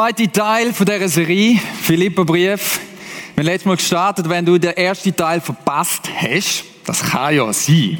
zweite 0.00 0.32
Teil 0.32 0.72
von 0.72 0.86
dieser 0.86 1.10
Serie, 1.10 1.60
Philipperbrief. 1.82 2.80
Wir 3.34 3.42
haben 3.42 3.44
letztes 3.44 3.66
Mal 3.66 3.76
gestartet, 3.76 4.26
wenn 4.30 4.46
du 4.46 4.56
den 4.56 4.74
ersten 4.74 5.14
Teil 5.14 5.42
verpasst 5.42 6.08
hast, 6.16 6.64
das 6.86 7.02
kann 7.02 7.36
ja 7.36 7.52
sein, 7.52 7.98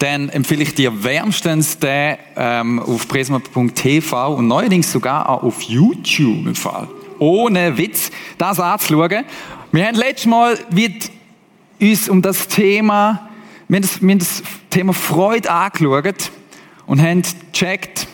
dann 0.00 0.30
empfehle 0.30 0.64
ich 0.64 0.74
dir 0.74 1.04
wärmstens 1.04 1.78
den 1.78 2.16
ähm, 2.34 2.80
auf 2.80 3.06
prisma.tv 3.06 4.34
und 4.34 4.48
neuerdings 4.48 4.90
sogar 4.90 5.28
auch 5.28 5.44
auf 5.44 5.62
YouTube 5.62 6.44
im 6.44 6.56
Fall. 6.56 6.88
Ohne 7.20 7.78
Witz, 7.78 8.10
das 8.36 8.58
anzuschauen. 8.58 9.24
Wir 9.70 9.86
haben 9.86 9.94
letztes 9.94 10.26
Mal 10.26 10.58
wird 10.70 11.08
uns 11.80 12.08
um 12.08 12.20
das 12.20 12.48
Thema, 12.48 13.28
wir 13.68 13.76
haben 13.76 13.82
das, 13.82 14.02
wir 14.02 14.10
haben 14.10 14.18
das 14.18 14.42
Thema 14.70 14.92
Freude 14.92 15.48
angeschaut 15.48 16.32
und 16.86 17.00
haben 17.00 17.22
gecheckt, 17.52 18.08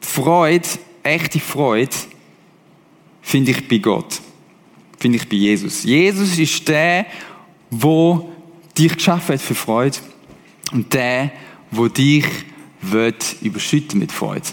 Freude, 0.00 0.66
echte 1.02 1.38
Freude, 1.38 1.90
finde 3.30 3.52
ich 3.52 3.68
bei 3.68 3.78
Gott. 3.78 4.20
Finde 4.98 5.16
ich 5.16 5.28
bei 5.28 5.36
Jesus. 5.36 5.84
Jesus 5.84 6.36
ist 6.38 6.68
der, 6.68 7.06
wo 7.70 8.30
dich 8.76 8.94
geschaffen 8.94 9.34
hat 9.34 9.40
für 9.40 9.54
Freude 9.54 9.96
und 10.72 10.92
der, 10.92 11.30
wo 11.70 11.88
dich 11.88 12.26
wird 12.82 13.36
überschütten 13.40 14.00
mit 14.00 14.12
Freude. 14.12 14.48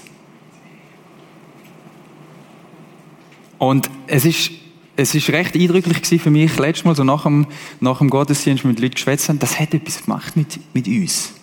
Und 3.58 3.90
es 4.06 4.26
ist, 4.26 4.52
es 4.96 5.16
ist 5.16 5.30
recht 5.30 5.56
eindrücklich 5.56 6.22
für 6.22 6.30
mich, 6.30 6.58
letztes 6.58 6.86
Mal 6.86 6.96
so 6.96 7.04
nach 7.04 7.24
dem, 7.24 7.48
nach 7.80 7.98
dem 7.98 8.10
Gottesdienst 8.10 8.64
mit 8.64 8.80
Leuten 8.80 8.94
geschwätzt 8.94 9.30
haben, 9.30 9.40
das 9.40 9.60
hat 9.60 9.74
etwas 9.74 10.04
gemacht 10.04 10.38
mit, 10.38 10.60
mit 10.74 10.88
uns. 10.88 11.34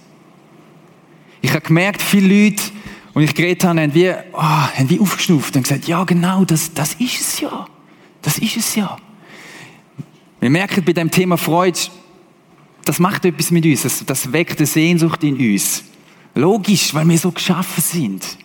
Ich 1.43 1.51
habe 1.51 1.63
gemerkt, 1.63 2.01
viele 2.01 2.45
Leute, 2.45 2.63
und 3.15 3.23
ich 3.23 3.35
geredet 3.35 3.65
habe, 3.65 3.81
haben 3.81 3.95
wie, 3.95 4.11
oh, 4.33 4.41
haben 4.43 4.91
wie 4.91 4.99
aufgeschnauft 4.99 5.55
und 5.57 5.63
gesagt, 5.63 5.87
ja 5.87 6.03
genau, 6.05 6.45
das, 6.45 6.75
das 6.75 6.95
ist 6.95 7.21
es 7.21 7.41
ja. 7.41 7.67
Das 8.21 8.39
ist 8.39 8.57
es 8.57 8.75
ja. 8.75 8.97
Wir 10.41 10.51
merken 10.51 10.85
bei 10.85 10.93
dem 10.93 11.11
Thema 11.11 11.39
Freude, 11.39 11.79
das 12.85 12.99
macht 12.99 13.25
etwas 13.25 13.51
mit 13.51 13.65
uns, 13.65 13.83
das, 13.83 14.05
das 14.05 14.33
weckt 14.33 14.59
eine 14.59 14.67
Sehnsucht 14.67 15.23
in 15.23 15.37
uns. 15.37 15.85
Logisch, 16.35 16.93
weil 16.93 17.09
wir 17.09 17.17
so 17.17 17.31
geschaffen 17.31 17.83
sind. 17.83 18.37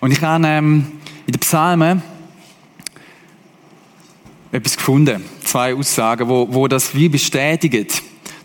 Und 0.00 0.10
ich 0.10 0.20
habe 0.20 0.44
ähm, 0.46 0.86
in 1.26 1.32
den 1.32 1.40
Psalmen 1.40 2.02
etwas 4.50 4.76
gefunden, 4.76 5.24
zwei 5.44 5.74
Aussagen, 5.74 6.28
wo, 6.28 6.52
wo 6.52 6.66
das 6.66 6.94
wie 6.94 7.08
bestätigen. 7.08 7.86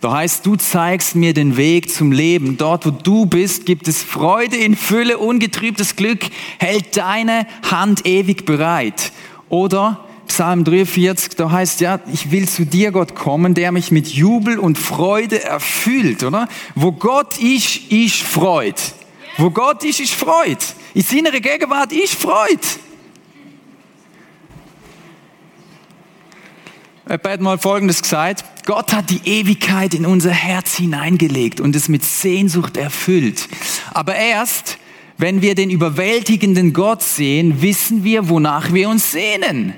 Da 0.02 0.14
heißt, 0.14 0.46
du 0.46 0.56
zeigst 0.56 1.16
mir 1.16 1.34
den 1.34 1.58
Weg 1.58 1.92
zum 1.92 2.12
Leben. 2.12 2.58
Dort, 2.58 2.86
wo 2.86 2.92
du 2.92 3.26
bist, 3.26 3.66
gibt 3.66 3.88
es 3.88 4.04
Freude 4.04 4.56
in 4.56 4.76
Fülle, 4.76 5.18
ungetrübtes 5.18 5.96
Glück, 5.96 6.20
hält 6.60 6.98
deine 6.98 7.48
Hand 7.70 8.06
ewig 8.06 8.46
bereit. 8.46 9.12
Oder 9.50 10.06
Psalm 10.28 10.64
43, 10.64 11.36
da 11.36 11.50
heißt 11.50 11.82
ja, 11.82 12.00
ich 12.14 12.32
will 12.32 12.48
zu 12.48 12.66
dir, 12.66 12.92
Gott, 12.92 13.16
kommen, 13.16 13.54
der 13.54 13.72
mich 13.72 13.92
mit 13.92 14.08
Jubel 14.08 14.60
und 14.60 14.78
Freude 14.78 15.44
erfüllt, 15.44 16.24
oder? 16.24 16.48
Wo 16.76 16.92
Gott 16.92 17.40
ist, 17.40 17.92
ist 17.92 18.22
Freude. 18.22 18.76
Wo 19.38 19.50
Gott 19.50 19.84
ist, 19.84 20.00
ist 20.00 20.14
Freude. 20.14 20.58
In 20.94 21.02
seiner 21.02 21.32
Gegenwart 21.32 21.92
ist 21.92 22.14
Freude. 22.14 22.60
Jemand 27.10 27.28
hat 27.28 27.42
mal 27.42 27.58
Folgendes 27.58 28.02
gesagt. 28.02 28.44
Gott 28.66 28.92
hat 28.92 29.10
die 29.10 29.22
Ewigkeit 29.24 29.94
in 29.94 30.06
unser 30.06 30.32
Herz 30.32 30.76
hineingelegt 30.76 31.62
und 31.62 31.74
es 31.76 31.88
mit 31.88 32.04
Sehnsucht 32.04 32.76
erfüllt. 32.76 33.48
Aber 33.94 34.16
erst, 34.16 34.78
wenn 35.18 35.42
wir 35.42 35.56
den 35.56 35.70
überwältigenden 35.70 36.74
Gott 36.74 37.02
sehen, 37.02 37.62
wissen 37.62 38.04
wir, 38.04 38.28
wonach 38.28 38.74
wir 38.74 38.90
uns 38.90 39.12
sehnen. 39.12 39.74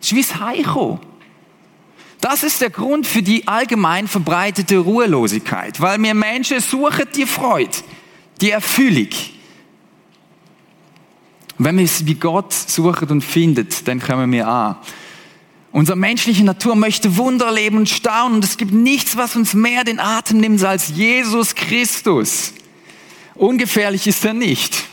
Das 0.00 0.40
Heicho. 0.40 1.00
Das 2.20 2.42
ist 2.42 2.60
der 2.60 2.70
Grund 2.70 3.06
für 3.06 3.22
die 3.22 3.48
allgemein 3.48 4.06
verbreitete 4.06 4.78
Ruhelosigkeit, 4.78 5.80
weil 5.80 6.02
wir 6.02 6.14
Menschen 6.14 6.60
suchen 6.60 7.06
die 7.14 7.26
Freude, 7.26 7.78
die 8.40 8.50
Erfüllung. 8.50 9.08
Wenn 11.56 11.78
wir 11.78 11.84
es 11.84 12.04
wie 12.06 12.14
Gott 12.14 12.52
suchen 12.52 13.08
und 13.08 13.22
finden, 13.22 13.68
dann 13.84 14.00
kommen 14.00 14.30
wir 14.32 14.46
an. 14.46 14.76
Unsere 15.70 15.98
menschliche 15.98 16.44
Natur 16.44 16.76
möchte 16.76 17.16
Wunder 17.16 17.52
leben 17.52 17.76
und 17.76 17.88
staunen 17.88 18.36
und 18.36 18.44
es 18.44 18.56
gibt 18.56 18.72
nichts, 18.72 19.16
was 19.16 19.36
uns 19.36 19.52
mehr 19.54 19.84
den 19.84 20.00
Atem 20.00 20.38
nimmt 20.38 20.64
als 20.64 20.88
Jesus 20.88 21.54
Christus. 21.54 22.54
Ungefährlich 23.34 24.06
ist 24.06 24.24
er 24.24 24.32
nicht, 24.32 24.84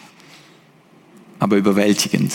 aber 1.40 1.56
überwältigend. 1.56 2.34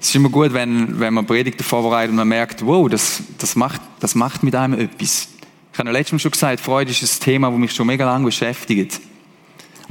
Es 0.00 0.08
ist 0.08 0.16
immer 0.16 0.30
gut, 0.30 0.52
wenn, 0.52 0.98
wenn 0.98 1.14
man 1.14 1.24
Predigten 1.24 1.62
vorbereitet 1.62 2.10
und 2.10 2.16
man 2.16 2.28
merkt, 2.28 2.66
wow, 2.66 2.88
das, 2.88 3.22
das, 3.38 3.54
macht, 3.54 3.80
das 4.00 4.16
macht 4.16 4.42
mit 4.42 4.56
einem 4.56 4.78
etwas. 4.78 5.28
Ich 5.72 5.78
habe 5.78 5.88
ja 5.88 5.92
letztes 5.92 6.12
Mal 6.12 6.18
schon 6.18 6.32
gesagt, 6.32 6.60
Freude 6.60 6.90
ist 6.90 7.02
ein 7.02 7.24
Thema, 7.24 7.50
das 7.50 7.58
mich 7.58 7.72
schon 7.72 7.86
mega 7.86 8.04
lange 8.04 8.24
beschäftigt. 8.24 9.00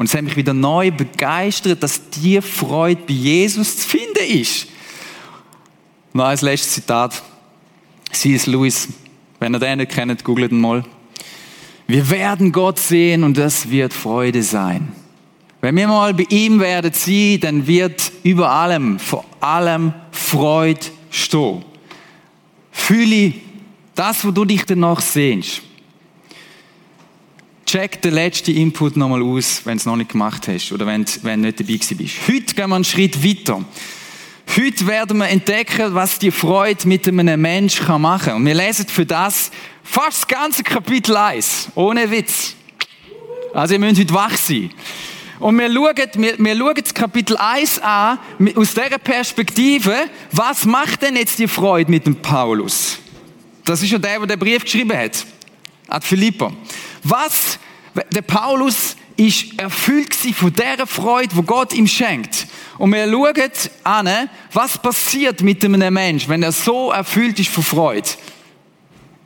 Und 0.01 0.07
es 0.07 0.15
hat 0.15 0.23
mich 0.23 0.35
wieder 0.35 0.55
neu 0.55 0.89
begeistert, 0.89 1.83
dass 1.83 2.09
die 2.09 2.41
Freude 2.41 3.03
bei 3.05 3.13
Jesus 3.13 3.77
zu 3.77 3.87
finden 3.87 4.41
ist. 4.41 4.65
Noch 6.11 6.25
als 6.25 6.41
letztes 6.41 6.73
Zitat. 6.73 7.21
C.S. 8.11 8.47
Lewis. 8.47 8.87
Wenn 9.39 9.53
ihr 9.53 9.59
den 9.59 9.77
nicht 9.77 9.91
kennt, 9.91 10.23
googelt 10.23 10.51
ihn 10.51 10.59
mal. 10.59 10.83
Wir 11.85 12.09
werden 12.09 12.51
Gott 12.51 12.79
sehen 12.79 13.23
und 13.23 13.37
das 13.37 13.69
wird 13.69 13.93
Freude 13.93 14.41
sein. 14.41 14.91
Wenn 15.61 15.75
wir 15.75 15.87
mal 15.87 16.15
bei 16.15 16.25
ihm 16.29 16.59
werden 16.59 16.93
sie, 16.93 17.39
dann 17.39 17.67
wird 17.67 18.11
über 18.23 18.49
allem, 18.49 18.97
vor 18.97 19.23
allem 19.39 19.93
Freude 20.09 20.81
stehen. 21.11 21.63
Fühle 22.71 23.35
das, 23.93 24.25
wo 24.25 24.31
du 24.31 24.45
dich 24.45 24.65
danach 24.65 24.99
sehnst. 24.99 25.61
Check 27.71 28.01
den 28.01 28.15
letzten 28.15 28.51
Input 28.51 28.97
nochmal 28.97 29.23
aus, 29.23 29.61
wenn 29.63 29.77
du 29.77 29.79
es 29.79 29.85
noch 29.85 29.95
nicht 29.95 30.11
gemacht 30.11 30.45
hast 30.49 30.73
oder 30.73 30.85
wenn, 30.85 31.05
du 31.05 31.37
nicht 31.37 31.57
dabei 31.57 31.79
bist. 31.95 32.15
Heute 32.27 32.53
gehen 32.53 32.69
wir 32.69 32.75
einen 32.75 32.83
Schritt 32.83 33.23
weiter. 33.23 33.63
Heute 34.57 34.87
werden 34.87 35.17
wir 35.19 35.29
entdecken, 35.29 35.95
was 35.95 36.19
die 36.19 36.31
Freude 36.31 36.85
mit 36.85 37.07
einem 37.07 37.39
Menschen 37.39 38.01
machen 38.01 38.25
kann. 38.25 38.35
Und 38.35 38.45
wir 38.45 38.55
lesen 38.55 38.87
für 38.89 39.05
das 39.05 39.51
fast 39.85 40.23
das 40.23 40.27
ganze 40.27 40.63
Kapitel 40.63 41.15
1. 41.15 41.69
Ohne 41.75 42.11
Witz. 42.11 42.57
Also 43.53 43.75
ihr 43.75 43.79
müsst 43.79 44.01
heute 44.01 44.13
wach 44.13 44.35
sein. 44.35 44.71
Und 45.39 45.57
wir 45.57 45.73
schauen, 45.73 45.95
wir, 46.15 46.39
wir 46.39 46.57
schauen 46.57 46.75
das 46.75 46.93
Kapitel 46.93 47.37
1 47.37 47.79
an, 47.79 48.19
aus 48.53 48.73
dieser 48.73 48.97
Perspektive, 48.97 49.95
was 50.33 50.65
macht 50.65 51.03
denn 51.03 51.15
jetzt 51.15 51.39
die 51.39 51.47
Freude 51.47 51.89
mit 51.89 52.05
dem 52.05 52.17
Paulus? 52.17 52.97
Das 53.63 53.81
ist 53.81 53.91
ja 53.91 53.97
der, 53.97 54.19
der 54.19 54.27
den 54.27 54.39
Brief 54.39 54.61
geschrieben 54.65 54.97
hat. 54.97 55.25
An 55.87 56.01
Philippa. 56.01 56.51
Was, 57.03 57.59
der 58.11 58.21
Paulus 58.21 58.95
ist 59.17 59.59
erfüllt 59.59 60.15
von 60.15 60.53
der 60.53 60.87
Freude, 60.87 61.35
wo 61.35 61.43
Gott 61.43 61.73
ihm 61.73 61.87
schenkt. 61.87 62.47
Und 62.77 62.91
wir 62.93 63.09
schauen 63.09 63.51
an, 63.83 64.29
was 64.51 64.77
passiert 64.77 65.41
mit 65.41 65.63
einem 65.63 65.93
Menschen, 65.93 66.29
wenn 66.29 66.43
er 66.43 66.51
so 66.51 66.91
erfüllt 66.91 67.39
ist 67.39 67.49
von 67.49 67.63
Freude. 67.63 68.09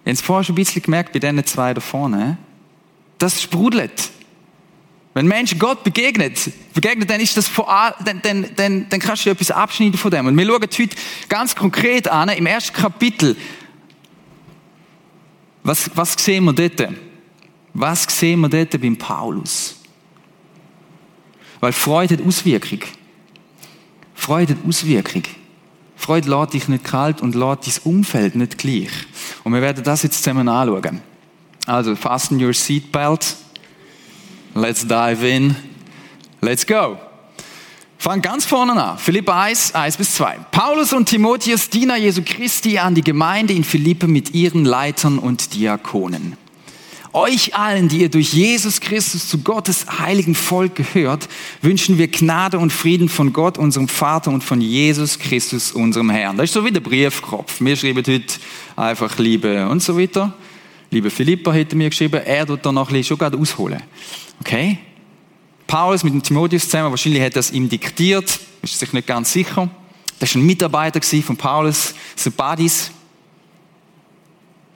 Ihr 0.04 0.12
habt 0.12 0.20
es 0.20 0.22
vorher 0.22 0.44
schon 0.44 0.54
ein 0.54 0.58
bisschen 0.58 0.82
gemerkt 0.82 1.14
bei 1.14 1.20
diesen 1.20 1.46
zwei 1.46 1.74
da 1.74 1.82
vorne. 1.82 2.38
Das 3.18 3.42
sprudelt. 3.42 4.10
Wenn 5.14 5.28
Menschen 5.28 5.58
Gott 5.58 5.84
begegnet, 5.86 6.52
begegnet, 6.74 7.10
dann 7.10 7.22
ist 7.22 7.38
das 7.38 7.48
vor, 7.48 7.96
dann, 8.04 8.22
dann, 8.22 8.50
dann, 8.58 8.90
dann 8.90 9.00
kannst 9.00 9.26
du 9.26 9.30
etwas 9.30 9.50
abschneiden 9.50 9.98
von 9.98 10.12
dem. 10.12 10.28
Und 10.28 10.38
wir 10.38 10.46
schauen 10.46 10.62
heute 10.62 10.96
ganz 11.30 11.56
konkret 11.56 12.10
an, 12.10 12.28
im 12.30 12.46
ersten 12.46 12.74
Kapitel. 12.76 13.38
Was, 15.64 15.90
was 15.96 16.16
sehen 16.20 16.44
wir 16.44 16.54
dort? 16.54 16.90
Was 17.76 18.04
sehen 18.04 18.40
wir 18.40 18.48
dort 18.48 18.82
beim 18.82 18.96
Paulus? 18.96 19.76
Weil 21.60 21.74
Freude 21.74 22.16
hat 22.16 22.26
Auswirkung. 22.26 22.80
Freude 24.14 24.56
hat 24.56 24.66
Auswirkung. 24.66 25.24
Freude 25.98 26.30
lässt 26.30 26.54
dich 26.54 26.68
nicht 26.70 26.86
kalt 26.86 27.22
und 27.22 27.36
lässt 27.36 27.68
dein 27.68 27.92
Umfeld 27.92 28.36
nicht 28.36 28.58
gleich. 28.58 28.92
Und 29.44 29.54
wir 29.54 29.62
werden 29.62 29.84
das 29.84 30.04
jetzt 30.04 30.24
zusammen 30.24 30.48
anschauen. 30.48 31.02
Also, 31.66 31.98
fasten 31.98 32.42
your 32.42 32.54
seatbelt. 32.54 33.36
Let's 34.54 34.88
dive 34.88 35.28
in. 35.28 35.56
Let's 36.40 36.66
go. 36.66 36.98
Fang 37.98 38.22
ganz 38.22 38.46
vorne 38.46 38.82
an. 38.82 38.98
Philipp 38.98 39.30
1, 39.30 39.76
1 39.76 39.98
bis 39.98 40.16
2. 40.16 40.46
Paulus 40.52 40.94
und 40.94 41.10
Timotheus, 41.10 41.70
Diener 41.70 41.98
Jesu 41.98 42.22
Christi, 42.24 42.78
an 42.78 42.96
die 42.96 43.04
Gemeinde 43.04 43.54
in 43.54 43.66
Philippe 43.66 44.08
mit 44.08 44.34
ihren 44.34 44.64
Leitern 44.64 45.20
und 45.20 45.54
Diakonen. 45.54 46.38
Euch 47.16 47.56
allen, 47.56 47.88
die 47.88 48.02
ihr 48.02 48.10
durch 48.10 48.34
Jesus 48.34 48.82
Christus 48.82 49.30
zu 49.30 49.38
Gottes 49.38 49.86
heiligen 50.00 50.36
Volk 50.36 50.76
gehört, 50.76 51.30
wünschen 51.62 51.98
wir 51.98 52.10
Gnade 52.10 52.60
und 52.60 52.74
Frieden 52.74 53.08
von 53.08 53.32
Gott, 53.32 53.58
unserem 53.58 53.88
Vater 53.88 54.32
und 54.32 54.44
von 54.44 54.60
Jesus 54.60 55.18
Christus, 55.18 55.72
unserem 55.72 56.10
Herrn. 56.10 56.36
Das 56.36 56.50
ist 56.50 56.54
so 56.54 56.66
wie 56.66 56.72
der 56.72 56.82
Briefkopf. 56.82 57.62
Wir 57.62 57.78
schreiben 57.78 58.00
heute 58.00 58.22
einfach 58.76 59.18
Liebe 59.18 59.66
und 59.70 59.82
so 59.82 59.98
weiter. 59.98 60.34
Liebe 60.92 61.10
Philippa 61.10 61.54
hätte 61.54 61.78
mir 61.78 61.90
geschrieben, 61.90 62.22
er 62.22 62.46
tut 62.46 62.66
da 62.66 62.74
noch 62.74 62.90
ein 62.90 62.94
bisschen 62.94 63.18
schon 63.18 63.40
ausholen. 63.40 63.82
Okay? 64.42 64.78
Paulus 65.68 66.04
mit 66.04 66.12
dem 66.12 66.22
Timotheus 66.22 66.66
zusammen, 66.66 66.90
wahrscheinlich 66.90 67.22
hat 67.22 67.38
er 67.38 67.40
es 67.40 67.52
ihm 67.52 67.70
diktiert, 67.70 68.42
ist 68.62 68.78
sich 68.78 68.92
nicht 68.92 69.08
ganz 69.08 69.32
sicher. 69.32 69.70
Das 70.20 70.36
war 70.36 70.42
ein 70.42 70.46
Mitarbeiter 70.46 71.02
von 71.02 71.38
Paulus, 71.38 71.96
so 72.18 72.30
Buddies. 72.30 72.92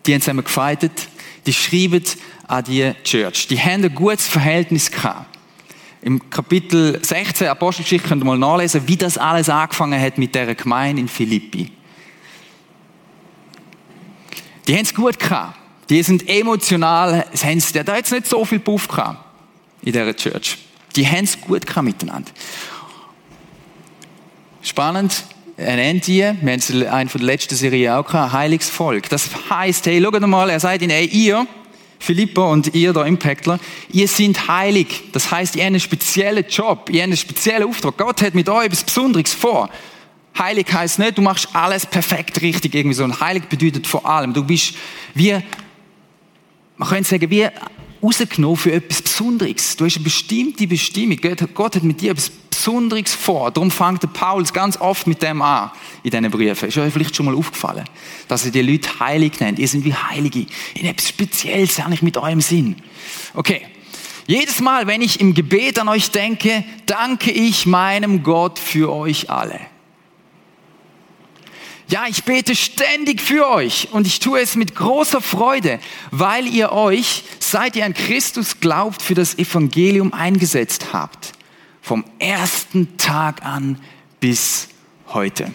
Die 0.05 0.13
haben 0.13 0.21
zusammen 0.21 0.45
gefeitet. 0.45 1.09
Die 1.45 1.53
schreiben 1.53 2.03
an 2.47 2.63
die 2.63 2.91
Church. 3.03 3.47
Die 3.47 3.59
haben 3.59 3.83
ein 3.83 3.93
gutes 3.93 4.27
Verhältnis 4.27 4.91
gehabt. 4.91 5.37
Im 6.01 6.29
Kapitel 6.29 7.03
16 7.03 7.47
Apostelgeschichte 7.47 8.07
könnt 8.07 8.23
ihr 8.23 8.25
mal 8.25 8.37
nachlesen, 8.37 8.87
wie 8.87 8.95
das 8.95 9.17
alles 9.17 9.49
angefangen 9.49 9.99
hat 9.99 10.17
mit 10.17 10.33
der 10.33 10.55
Gemeinde 10.55 11.01
in 11.01 11.07
Philippi. 11.07 11.71
Die 14.67 14.75
haben 14.75 14.83
es 14.83 14.93
gut 14.93 15.19
gehabt. 15.19 15.57
Die 15.89 16.01
sind 16.03 16.29
emotional, 16.29 17.25
haben 17.43 17.63
der 17.73 17.81
hat 17.81 17.97
jetzt 17.97 18.11
nicht 18.11 18.27
so 18.27 18.45
viel 18.45 18.59
Puff 18.59 18.87
gehabt 18.87 19.17
in 19.81 19.91
dieser 19.91 20.15
Church. 20.15 20.57
Die 20.95 21.05
haben 21.05 21.23
es 21.23 21.39
gut 21.41 21.65
gehabt 21.65 21.85
miteinander. 21.85 22.31
Spannend, 24.61 25.23
nennt 25.59 26.07
die, 26.07 26.19
wir 26.19 26.29
haben 26.29 26.47
es 26.47 26.69
in 26.69 26.87
einer 26.87 27.09
der 27.09 27.21
letzten 27.21 27.55
Serie 27.55 27.97
auch 27.97 28.05
gehabt, 28.05 28.31
heiliges 28.31 28.69
Volk. 28.69 29.09
Das 29.09 29.29
heißt, 29.49 29.85
hey, 29.87 30.01
schaut 30.01 30.21
mal, 30.21 30.49
er 30.49 30.59
sagt 30.59 30.81
ihnen, 30.81 30.91
hey, 30.91 31.05
ihr, 31.05 31.45
Philippa 31.99 32.43
und 32.43 32.73
ihr 32.73 32.93
da 32.93 33.03
Impactler, 33.03 33.59
ihr 33.91 34.07
seid 34.07 34.47
heilig. 34.47 35.03
Das 35.11 35.31
heißt, 35.31 35.55
ihr 35.57 35.63
habt 35.63 35.67
einen 35.67 35.79
speziellen 35.81 36.45
Job, 36.47 36.89
ihr 36.89 37.01
habt 37.01 37.09
einen 37.09 37.17
speziellen 37.17 37.67
Auftrag. 37.67 37.97
Gott 37.97 38.21
hat 38.21 38.35
mit 38.35 38.47
euch 38.47 38.65
etwas 38.65 38.85
Besonderes 38.85 39.33
vor. 39.33 39.69
Heilig 40.37 40.67
heißt 40.71 40.99
nicht, 40.99 41.17
du 41.17 41.21
machst 41.21 41.49
alles 41.53 41.85
perfekt 41.85 42.41
richtig 42.41 42.73
irgendwie 42.73 42.95
so. 42.95 43.03
Und 43.03 43.19
heilig 43.19 43.43
bedeutet 43.49 43.85
vor 43.85 44.05
allem, 44.05 44.33
du 44.33 44.43
bist 44.43 44.75
wie, 45.13 45.37
man 46.77 46.87
könnte 46.87 47.09
sagen, 47.09 47.29
wie 47.29 47.47
rausgenommen 48.01 48.55
für 48.55 48.71
etwas 48.71 49.01
Besonderes. 49.01 49.75
Du 49.75 49.83
hast 49.83 49.97
eine 49.97 50.05
bestimmte 50.05 50.67
Bestimmung. 50.67 51.17
Gott 51.53 51.75
hat 51.75 51.83
mit 51.83 51.99
dir 51.99 52.11
etwas 52.11 52.31
Besonderes 52.59 53.15
vor. 53.15 53.51
Darum 53.51 53.71
fängt 53.71 54.03
der 54.03 54.09
Paulus 54.09 54.51
ganz 54.51 54.75
oft 54.81 55.07
mit 55.07 55.21
dem 55.21 55.41
an 55.41 55.71
in 56.03 56.11
diesen 56.11 56.29
Briefen. 56.29 56.67
Ist 56.67 56.77
euch 56.77 56.91
vielleicht 56.91 57.15
schon 57.15 57.25
mal 57.25 57.35
aufgefallen, 57.35 57.85
dass 58.27 58.43
er 58.43 58.51
die 58.51 58.61
Leute 58.61 58.99
heilig 58.99 59.39
nennt. 59.39 59.59
Ihr 59.59 59.67
seid 59.67 59.85
wie 59.85 59.93
Heilige. 59.93 60.45
In 60.73 60.85
etwas 60.85 61.07
Spezielles 61.07 61.79
eigentlich 61.79 62.01
mit 62.01 62.17
eurem 62.17 62.41
Sinn. 62.41 62.75
Okay. 63.33 63.61
Jedes 64.27 64.59
Mal, 64.59 64.87
wenn 64.87 65.01
ich 65.01 65.21
im 65.21 65.33
Gebet 65.33 65.79
an 65.79 65.87
euch 65.87 66.11
denke, 66.11 66.65
danke 66.85 67.31
ich 67.31 67.65
meinem 67.65 68.23
Gott 68.23 68.59
für 68.59 68.91
euch 68.91 69.29
alle. 69.29 69.59
Ja, 71.87 72.05
ich 72.07 72.25
bete 72.25 72.55
ständig 72.55 73.21
für 73.21 73.49
euch 73.49 73.87
und 73.91 74.05
ich 74.05 74.19
tue 74.19 74.39
es 74.41 74.55
mit 74.55 74.75
großer 74.75 75.21
Freude, 75.21 75.79
weil 76.11 76.45
ihr 76.45 76.73
euch, 76.73 77.23
seit 77.39 77.75
ihr 77.77 77.85
an 77.85 77.95
Christus 77.95 78.59
glaubt, 78.59 79.01
für 79.01 79.15
das 79.15 79.39
Evangelium 79.39 80.13
eingesetzt 80.13 80.93
habt. 80.93 81.38
Vom 81.89 82.05
ersten 82.19 82.97
Tag 82.97 83.43
an 83.43 83.79
bis 84.19 84.67
heute. 85.07 85.51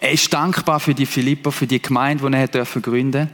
Er 0.00 0.10
ist 0.10 0.34
dankbar 0.34 0.80
für 0.80 0.96
die 0.96 1.06
Philipper, 1.06 1.52
für 1.52 1.68
die 1.68 1.80
Gemeinde, 1.80 2.28
die 2.28 2.36
er 2.36 2.48
dürfen 2.48 2.82
gründen. 2.82 3.30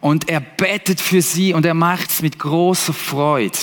Und 0.00 0.28
er 0.28 0.40
betet 0.40 1.00
für 1.00 1.22
sie 1.22 1.54
und 1.54 1.64
er 1.64 1.74
macht 1.74 2.10
es 2.10 2.20
mit 2.20 2.40
großer 2.40 2.92
Freude. 2.92 3.56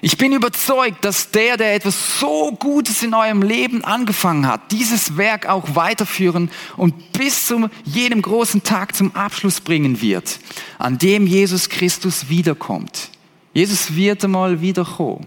Ich 0.00 0.16
bin 0.16 0.32
überzeugt, 0.32 1.04
dass 1.04 1.30
der, 1.30 1.56
der 1.56 1.74
etwas 1.74 2.20
so 2.20 2.52
Gutes 2.52 3.02
in 3.02 3.14
eurem 3.14 3.42
Leben 3.42 3.82
angefangen 3.84 4.46
hat, 4.46 4.70
dieses 4.70 5.16
Werk 5.16 5.46
auch 5.46 5.74
weiterführen 5.74 6.50
und 6.76 7.12
bis 7.12 7.46
zu 7.46 7.68
jedem 7.84 8.22
großen 8.22 8.62
Tag 8.62 8.94
zum 8.94 9.14
Abschluss 9.16 9.60
bringen 9.60 10.00
wird, 10.00 10.38
an 10.78 10.98
dem 10.98 11.26
Jesus 11.26 11.68
Christus 11.68 12.28
wiederkommt. 12.28 13.10
Jesus 13.54 13.96
wird 13.96 14.24
einmal 14.24 14.60
wiederkommen. 14.60 15.26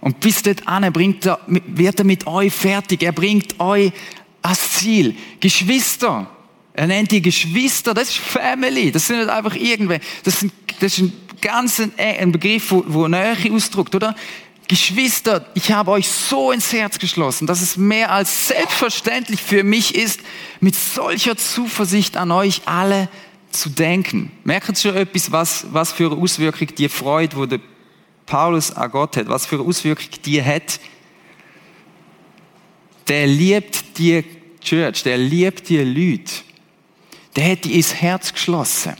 Und 0.00 0.20
bis 0.20 0.42
dahin 0.42 0.92
bringt 0.92 1.26
er, 1.26 1.40
wird 1.46 1.98
er 1.98 2.04
mit 2.04 2.26
euch 2.26 2.52
fertig. 2.52 3.02
Er 3.02 3.12
bringt 3.12 3.58
euch 3.60 3.92
als 4.42 4.72
Ziel. 4.74 5.16
Geschwister. 5.40 6.28
Er 6.76 6.86
nennt 6.86 7.10
die 7.10 7.22
Geschwister. 7.22 7.94
Das 7.94 8.10
ist 8.10 8.18
Family. 8.18 8.92
Das 8.92 9.06
sind 9.06 9.18
nicht 9.18 9.30
einfach 9.30 9.56
irgendwelche. 9.56 10.04
Das, 10.24 10.40
sind, 10.40 10.52
das 10.78 10.92
ist 10.92 10.98
ein 10.98 11.12
ganz 11.40 11.80
ein, 11.96 12.32
Begriff, 12.32 12.70
wo, 12.70 12.84
wo 12.86 13.08
Nähe 13.08 13.34
ausdrückt, 13.50 13.94
oder? 13.94 14.14
Geschwister, 14.68 15.46
ich 15.54 15.70
habe 15.72 15.92
euch 15.92 16.08
so 16.08 16.50
ins 16.50 16.72
Herz 16.72 16.98
geschlossen, 16.98 17.46
dass 17.46 17.62
es 17.62 17.76
mehr 17.76 18.10
als 18.10 18.48
selbstverständlich 18.48 19.40
für 19.40 19.62
mich 19.62 19.94
ist, 19.94 20.20
mit 20.60 20.74
solcher 20.74 21.36
Zuversicht 21.36 22.16
an 22.16 22.30
euch 22.32 22.62
alle 22.66 23.08
zu 23.52 23.70
denken. 23.70 24.32
Merkt 24.44 24.68
ihr 24.68 24.76
schon 24.76 24.96
etwas, 24.96 25.32
was, 25.32 25.66
was 25.70 25.92
für 25.92 26.10
eine 26.10 26.20
Auswirkung 26.20 26.66
die 26.76 26.88
Freude, 26.88 27.36
wo 27.36 27.46
der 27.46 27.60
Paulus 28.26 28.72
an 28.72 28.90
Gott 28.90 29.16
hat, 29.16 29.28
was 29.28 29.46
für 29.46 29.56
eine 29.56 29.64
Auswirkung 29.64 30.10
die 30.24 30.42
hat? 30.42 30.80
Der 33.06 33.28
liebt 33.28 33.98
die 33.98 34.24
Church, 34.60 35.04
der 35.04 35.16
liebt 35.16 35.68
die 35.68 35.78
Leute. 35.78 36.45
Der 37.36 37.56
die 37.56 37.76
ins 37.76 37.94
Herz 37.94 38.32
geschlossen. 38.32 38.94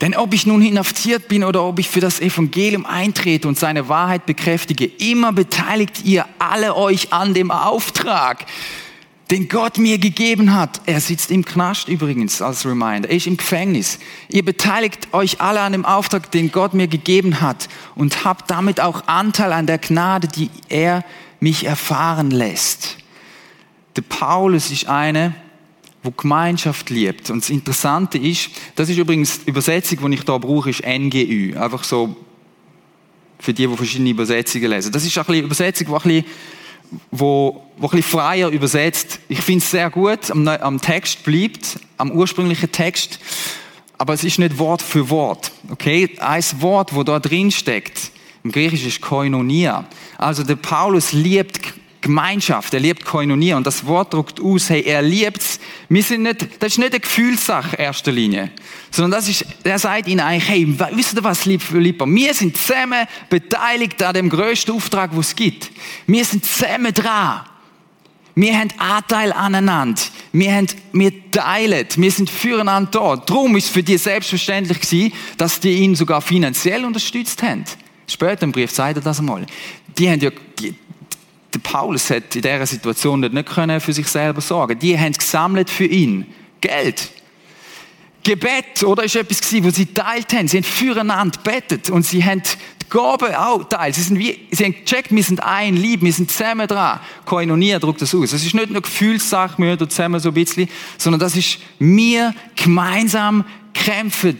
Denn 0.00 0.16
ob 0.16 0.32
ich 0.32 0.46
nun 0.46 0.62
inhaftiert 0.62 1.28
bin 1.28 1.44
oder 1.44 1.62
ob 1.62 1.78
ich 1.78 1.90
für 1.90 2.00
das 2.00 2.20
Evangelium 2.20 2.86
eintrete 2.86 3.46
und 3.46 3.58
seine 3.58 3.88
Wahrheit 3.88 4.24
bekräftige, 4.24 4.86
immer 4.86 5.32
beteiligt 5.32 6.04
ihr 6.04 6.24
alle 6.38 6.74
euch 6.74 7.12
an 7.12 7.34
dem 7.34 7.50
Auftrag, 7.50 8.46
den 9.30 9.48
Gott 9.48 9.76
mir 9.76 9.98
gegeben 9.98 10.54
hat. 10.54 10.80
Er 10.86 11.00
sitzt 11.00 11.30
im 11.30 11.44
Knast 11.44 11.86
übrigens 11.88 12.40
als 12.40 12.64
Reminder. 12.64 13.10
Er 13.10 13.16
ist 13.16 13.26
im 13.26 13.36
Gefängnis. 13.36 13.98
Ihr 14.28 14.44
beteiligt 14.44 15.08
euch 15.12 15.40
alle 15.40 15.60
an 15.60 15.72
dem 15.72 15.84
Auftrag, 15.84 16.30
den 16.30 16.50
Gott 16.50 16.72
mir 16.72 16.88
gegeben 16.88 17.42
hat 17.42 17.68
und 17.94 18.24
habt 18.24 18.50
damit 18.50 18.80
auch 18.80 19.06
Anteil 19.06 19.52
an 19.52 19.66
der 19.66 19.78
Gnade, 19.78 20.28
die 20.28 20.50
er 20.68 21.04
mich 21.40 21.64
erfahren 21.66 22.30
lässt. 22.30 22.99
Der 23.96 24.02
Paulus 24.02 24.70
ist 24.70 24.88
eine, 24.88 25.34
wo 26.02 26.10
Gemeinschaft 26.10 26.90
liebt. 26.90 27.30
Und 27.30 27.42
das 27.42 27.50
Interessante 27.50 28.18
ist, 28.18 28.50
das 28.74 28.88
ist 28.88 28.96
übrigens 28.96 29.44
die 29.44 29.50
Übersetzung, 29.50 30.10
die 30.10 30.14
ich 30.16 30.24
da 30.24 30.38
brauche, 30.38 30.70
ist 30.70 30.82
NGÜ. 30.86 31.56
Einfach 31.56 31.84
so 31.84 32.16
für 33.38 33.52
die, 33.52 33.66
die 33.66 33.76
verschiedene 33.76 34.10
Übersetzungen 34.10 34.70
lesen. 34.70 34.92
Das 34.92 35.04
ist 35.04 35.16
eine 35.16 35.38
Übersetzung, 35.38 35.88
die 35.88 35.92
ein 35.92 36.00
bisschen, 36.02 36.24
wo, 37.10 37.64
wo 37.76 37.86
ein 37.86 37.90
bisschen 37.90 38.02
freier 38.02 38.48
übersetzt. 38.48 39.20
Ich 39.28 39.40
finde 39.40 39.64
es 39.64 39.70
sehr 39.70 39.90
gut, 39.90 40.30
am, 40.30 40.46
am 40.46 40.80
Text 40.80 41.24
bleibt, 41.24 41.78
am 41.96 42.10
ursprünglichen 42.12 42.70
Text, 42.70 43.18
aber 43.98 44.14
es 44.14 44.24
ist 44.24 44.38
nicht 44.38 44.58
Wort 44.58 44.82
für 44.82 45.10
Wort. 45.10 45.52
Okay? 45.70 46.10
Ein 46.18 46.42
Wort, 46.60 46.94
wo 46.94 47.02
da 47.02 47.18
drin 47.18 47.50
steckt, 47.50 48.12
im 48.42 48.52
Griechischen 48.52 48.88
ist 48.88 49.02
Koinonia. 49.02 49.86
Also 50.16 50.42
der 50.42 50.56
Paulus 50.56 51.12
liebt 51.12 51.60
Gemeinschaft, 52.00 52.72
er 52.72 52.80
liebt 52.80 53.04
Koinonia 53.04 53.56
und 53.56 53.66
das 53.66 53.84
Wort 53.84 54.14
drückt 54.14 54.40
aus, 54.40 54.70
hey, 54.70 54.82
er 54.82 55.02
liebt's. 55.02 55.60
Wir 55.88 56.02
sind 56.02 56.22
nicht, 56.22 56.62
das 56.62 56.72
ist 56.72 56.78
nicht 56.78 56.92
eine 56.92 57.00
Gefühlssache 57.00 57.76
in 57.76 57.82
erster 57.82 58.10
Linie, 58.10 58.50
sondern 58.90 59.20
das 59.20 59.28
ist, 59.28 59.44
er 59.64 59.78
sagt 59.78 60.08
ihnen 60.08 60.20
eigentlich, 60.20 60.48
hey, 60.48 60.78
wisst 60.92 61.14
ihr 61.14 61.24
was, 61.24 61.44
lieb 61.44 61.62
Philippa? 61.62 62.06
Wir 62.06 62.32
sind 62.32 62.56
zusammen 62.56 63.06
beteiligt 63.28 64.02
an 64.02 64.14
dem 64.14 64.30
größten 64.30 64.74
Auftrag, 64.74 65.10
wo 65.14 65.20
es 65.20 65.36
gibt. 65.36 65.70
Wir 66.06 66.24
sind 66.24 66.44
zusammen 66.44 66.92
dran. 66.94 67.42
Wir 68.34 68.56
haben 68.56 68.68
Anteil 68.78 69.32
aneinander. 69.32 70.00
Wir, 70.32 70.54
haben, 70.54 70.66
wir 70.92 71.30
teilen. 71.30 71.86
Wir 71.96 72.10
sind 72.10 72.30
füreinander 72.30 72.90
da. 72.90 73.16
Darum 73.16 73.56
ist 73.56 73.66
es 73.66 73.70
für 73.70 73.82
die 73.82 73.98
selbstverständlich 73.98 74.80
gewesen, 74.80 75.12
dass 75.36 75.60
die 75.60 75.72
ihn 75.72 75.94
sogar 75.94 76.22
finanziell 76.22 76.84
unterstützt 76.84 77.42
haben. 77.42 77.64
Später 78.06 78.44
im 78.44 78.52
Brief 78.52 78.70
sagt 78.70 78.96
er 78.96 79.02
das 79.02 79.18
einmal. 79.18 79.44
Die 79.98 80.08
haben 80.08 80.20
ja, 80.20 80.30
die, 80.58 80.74
der 81.54 81.58
Paulus 81.60 82.10
hat 82.10 82.34
in 82.36 82.42
dieser 82.42 82.66
Situation 82.66 83.20
nicht 83.20 83.48
für 83.48 83.92
sich 83.92 84.06
selber 84.06 84.40
sorgen. 84.40 84.78
Die 84.78 84.98
haben 84.98 85.12
gesammelt 85.12 85.70
für 85.70 85.86
ihn 85.86 86.26
Geld. 86.60 87.10
Gebet, 88.22 88.82
oder 88.84 89.04
ist 89.04 89.16
etwas 89.16 89.40
gewesen, 89.40 89.64
wo 89.64 89.70
sie 89.70 89.86
teilt 89.86 90.32
haben. 90.32 90.46
Sie 90.46 90.58
haben 90.58 90.64
füreinander 90.64 91.38
betet 91.42 91.88
und 91.88 92.04
sie 92.04 92.22
haben 92.22 92.42
die 92.42 92.88
Gabe 92.90 93.40
auch 93.40 93.64
teilt. 93.64 93.94
Sie, 93.94 94.02
sind 94.02 94.18
wie, 94.18 94.46
sie 94.50 94.64
haben 94.64 94.74
gecheckt, 94.74 95.10
wir 95.10 95.22
sind 95.22 95.42
ein 95.42 95.76
Lieb, 95.76 96.02
wir 96.02 96.12
sind 96.12 96.30
zusammen 96.30 96.68
dran. 96.68 97.00
Koinonia 97.24 97.78
drückt 97.78 98.02
das 98.02 98.14
aus. 98.14 98.32
Es 98.32 98.44
ist 98.44 98.54
nicht 98.54 98.70
nur 98.70 98.82
Gefühlssache, 98.82 99.60
wir 99.62 99.76
da 99.76 99.88
zusammen 99.88 100.20
so 100.20 100.28
ein 100.28 100.34
bisschen, 100.34 100.68
sondern 100.98 101.20
das 101.20 101.34
ist, 101.34 101.58
wir 101.78 102.34
gemeinsam 102.56 103.44
kämpfen. 103.72 104.38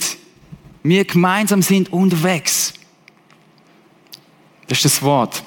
Wir 0.83 1.05
gemeinsam 1.05 1.63
sind 1.63 1.93
unterwegs. 1.93 2.75
Das 4.69 4.79
ist 4.79 4.85
das 4.85 5.03
Wort. 5.03 5.43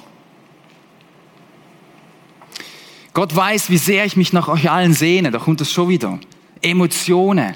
Gott 3.14 3.36
weiß, 3.36 3.70
wie 3.70 3.78
sehr 3.78 4.06
ich 4.06 4.16
mich 4.16 4.34
nach 4.34 4.48
euch 4.48 4.72
allen 4.72 4.94
sehne. 4.94 5.30
Da 5.30 5.40
kommt 5.40 5.62
es 5.62 5.72
schon 5.72 5.90
wieder. 5.90 6.20
Emotionen 6.62 7.56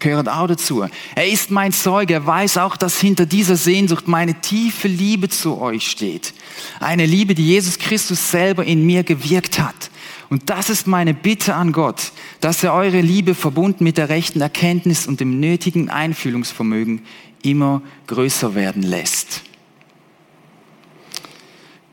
gehören 0.00 0.28
auch 0.28 0.46
dazu. 0.46 0.84
Er 1.14 1.28
ist 1.28 1.50
mein 1.50 1.72
Zeuge. 1.72 2.14
Er 2.14 2.26
weiß 2.26 2.58
auch, 2.58 2.76
dass 2.76 3.00
hinter 3.00 3.24
dieser 3.24 3.56
Sehnsucht 3.56 4.06
meine 4.06 4.40
tiefe 4.40 4.88
Liebe 4.88 5.28
zu 5.28 5.60
euch 5.60 5.90
steht. 5.90 6.34
Eine 6.80 7.06
Liebe, 7.06 7.34
die 7.34 7.46
Jesus 7.46 7.78
Christus 7.78 8.30
selber 8.30 8.64
in 8.64 8.84
mir 8.84 9.02
gewirkt 9.02 9.58
hat. 9.58 9.90
Und 10.28 10.50
das 10.50 10.68
ist 10.68 10.86
meine 10.86 11.14
Bitte 11.14 11.54
an 11.54 11.72
Gott, 11.72 12.12
dass 12.40 12.62
er 12.62 12.74
eure 12.74 13.00
Liebe 13.00 13.34
verbunden 13.34 13.84
mit 13.84 13.96
der 13.96 14.10
rechten 14.10 14.42
Erkenntnis 14.42 15.06
und 15.06 15.20
dem 15.20 15.40
nötigen 15.40 15.88
Einfühlungsvermögen 15.88 17.00
immer 17.42 17.80
größer 18.08 18.54
werden 18.54 18.82
lässt. 18.82 19.42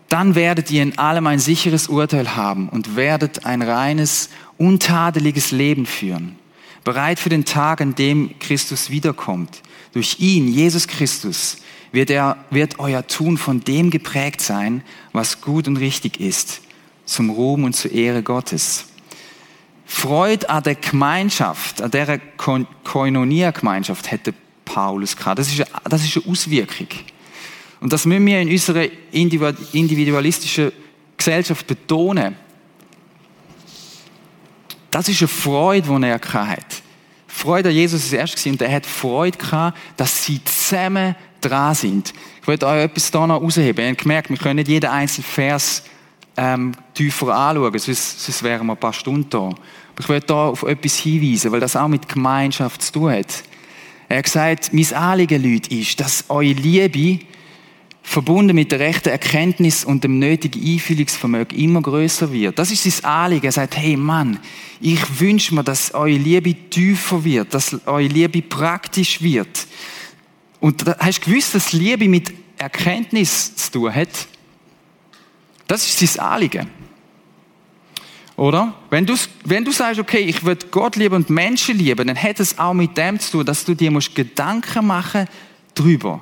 Dann 0.09 0.35
werdet 0.35 0.69
ihr 0.71 0.83
in 0.83 0.97
allem 0.97 1.27
ein 1.27 1.39
sicheres 1.39 1.87
Urteil 1.87 2.35
haben 2.35 2.69
und 2.69 2.95
werdet 2.95 3.45
ein 3.45 3.61
reines, 3.61 4.29
untadeliges 4.57 5.51
Leben 5.51 5.85
führen, 5.85 6.37
bereit 6.83 7.19
für 7.19 7.29
den 7.29 7.45
Tag, 7.45 7.81
an 7.81 7.95
dem 7.95 8.37
Christus 8.39 8.89
wiederkommt. 8.89 9.61
Durch 9.93 10.19
ihn, 10.19 10.47
Jesus 10.47 10.87
Christus, 10.87 11.57
wird, 11.91 12.09
er, 12.09 12.37
wird 12.51 12.79
euer 12.79 13.07
Tun 13.07 13.37
von 13.37 13.61
dem 13.61 13.89
geprägt 13.89 14.41
sein, 14.41 14.83
was 15.13 15.41
gut 15.41 15.67
und 15.67 15.77
richtig 15.77 16.19
ist, 16.19 16.61
zum 17.05 17.29
Ruhm 17.29 17.63
und 17.63 17.75
zur 17.75 17.91
Ehre 17.91 18.21
Gottes. 18.21 18.85
Freud 19.85 20.47
an 20.47 20.63
der 20.63 20.75
Gemeinschaft, 20.75 21.81
an 21.81 21.91
der 21.91 22.19
Koinonia-Gemeinschaft 22.83 24.11
hätte 24.11 24.33
Paulus 24.65 25.15
gehabt. 25.15 25.39
Das 25.39 25.47
ist, 25.47 25.61
eine, 25.61 25.69
das 25.89 26.03
ist 26.03 26.17
eine 26.17 26.25
Auswirkung. 26.27 26.87
Und 27.81 27.93
das 27.93 28.05
müssen 28.05 28.25
wir 28.25 28.41
in 28.41 28.49
unserer 28.49 28.85
individualistischen 29.11 30.71
Gesellschaft 31.17 31.67
betonen. 31.67 32.35
Das 34.91 35.09
ist 35.09 35.21
eine 35.21 35.27
Freude, 35.27 35.87
die 35.87 36.05
er 36.05 36.19
hatte. 36.19 36.77
Freude 37.27 37.69
an 37.69 37.75
Jesus 37.75 38.05
ist 38.05 38.13
erst 38.13 38.45
und 38.47 38.61
er 38.61 38.71
hat 38.71 38.85
Freude 38.85 39.37
gehabt, 39.37 39.77
dass 39.97 40.25
sie 40.25 40.41
zusammen 40.45 41.15
dran 41.41 41.75
sind. 41.75 42.13
Ich 42.41 42.47
wollte 42.47 42.65
euch 42.65 42.83
etwas 42.83 43.11
da 43.11 43.27
noch 43.27 43.41
rausheben. 43.41 43.83
Ihr 43.83 43.91
habt 43.91 44.01
gemerkt, 44.01 44.29
wir 44.29 44.37
können 44.37 44.55
nicht 44.55 44.69
jeden 44.69 44.89
einzelnen 44.89 45.25
Vers 45.25 45.83
ähm, 46.37 46.71
tiefer 46.93 47.35
anschauen, 47.35 47.77
sonst, 47.77 48.25
sonst 48.25 48.43
wären 48.43 48.65
wir 48.67 48.73
ein 48.73 48.79
paar 48.79 48.93
Stunden 48.93 49.29
da. 49.29 49.39
Aber 49.39 49.57
ich 49.99 50.09
möchte 50.09 50.27
da 50.27 50.47
auf 50.47 50.63
etwas 50.63 50.95
hinweisen, 50.95 51.51
weil 51.51 51.59
das 51.59 51.75
auch 51.75 51.87
mit 51.87 52.07
Gemeinschaft 52.07 52.81
zu 52.81 52.93
tun 52.93 53.11
hat. 53.11 53.43
Er 54.07 54.17
hat 54.19 54.25
gesagt, 54.25 54.73
mein 54.73 54.93
Anliegen, 54.93 55.43
Leute, 55.43 55.75
ist, 55.75 55.99
dass 55.99 56.25
eure 56.29 56.53
Liebe 56.53 57.25
verbunden 58.05 58.55
mit 58.55 58.71
der 58.71 58.79
rechten 58.79 59.09
Erkenntnis 59.09 59.83
und 59.83 60.03
dem 60.03 60.19
nötigen 60.19 60.63
Einfühlungsvermögen 60.63 61.57
immer 61.57 61.81
größer 61.81 62.31
wird. 62.31 62.59
Das 62.59 62.71
ist 62.71 62.83
sein 62.83 63.03
Anliegen. 63.03 63.47
Er 63.47 63.51
sagt, 63.51 63.75
hey 63.75 63.97
Mann, 63.97 64.39
ich 64.79 65.19
wünsche 65.19 65.55
mir, 65.55 65.63
dass 65.63 65.93
eure 65.93 66.11
Liebe 66.11 66.53
tiefer 66.53 67.23
wird, 67.23 67.53
dass 67.53 67.75
eure 67.87 68.07
Liebe 68.07 68.43
praktisch 68.43 69.21
wird. 69.21 69.67
Und 70.59 70.85
hast 70.99 71.25
du 71.25 71.31
gewusst, 71.31 71.55
dass 71.55 71.73
Liebe 71.73 72.07
mit 72.07 72.31
Erkenntnis 72.57 73.55
zu 73.55 73.71
tun 73.71 73.93
hat? 73.93 74.27
Das 75.67 75.85
ist 75.85 76.13
sein 76.13 76.25
Anliegen. 76.25 76.69
Oder? 78.37 78.75
Wenn 78.91 79.05
du, 79.05 79.15
wenn 79.45 79.65
du 79.65 79.71
sagst, 79.71 79.99
okay, 79.99 80.19
ich 80.19 80.45
will 80.45 80.57
Gott 80.69 80.95
lieben 80.95 81.15
und 81.15 81.29
Menschen 81.31 81.77
lieben, 81.77 82.07
dann 82.07 82.21
hat 82.21 82.39
es 82.39 82.59
auch 82.59 82.73
mit 82.73 82.95
dem 82.97 83.19
zu 83.19 83.31
tun, 83.31 83.45
dass 83.45 83.65
du 83.65 83.73
dir 83.73 83.89
musst 83.89 84.13
Gedanken 84.13 84.85
machen 84.85 85.27
drüber. 85.73 86.21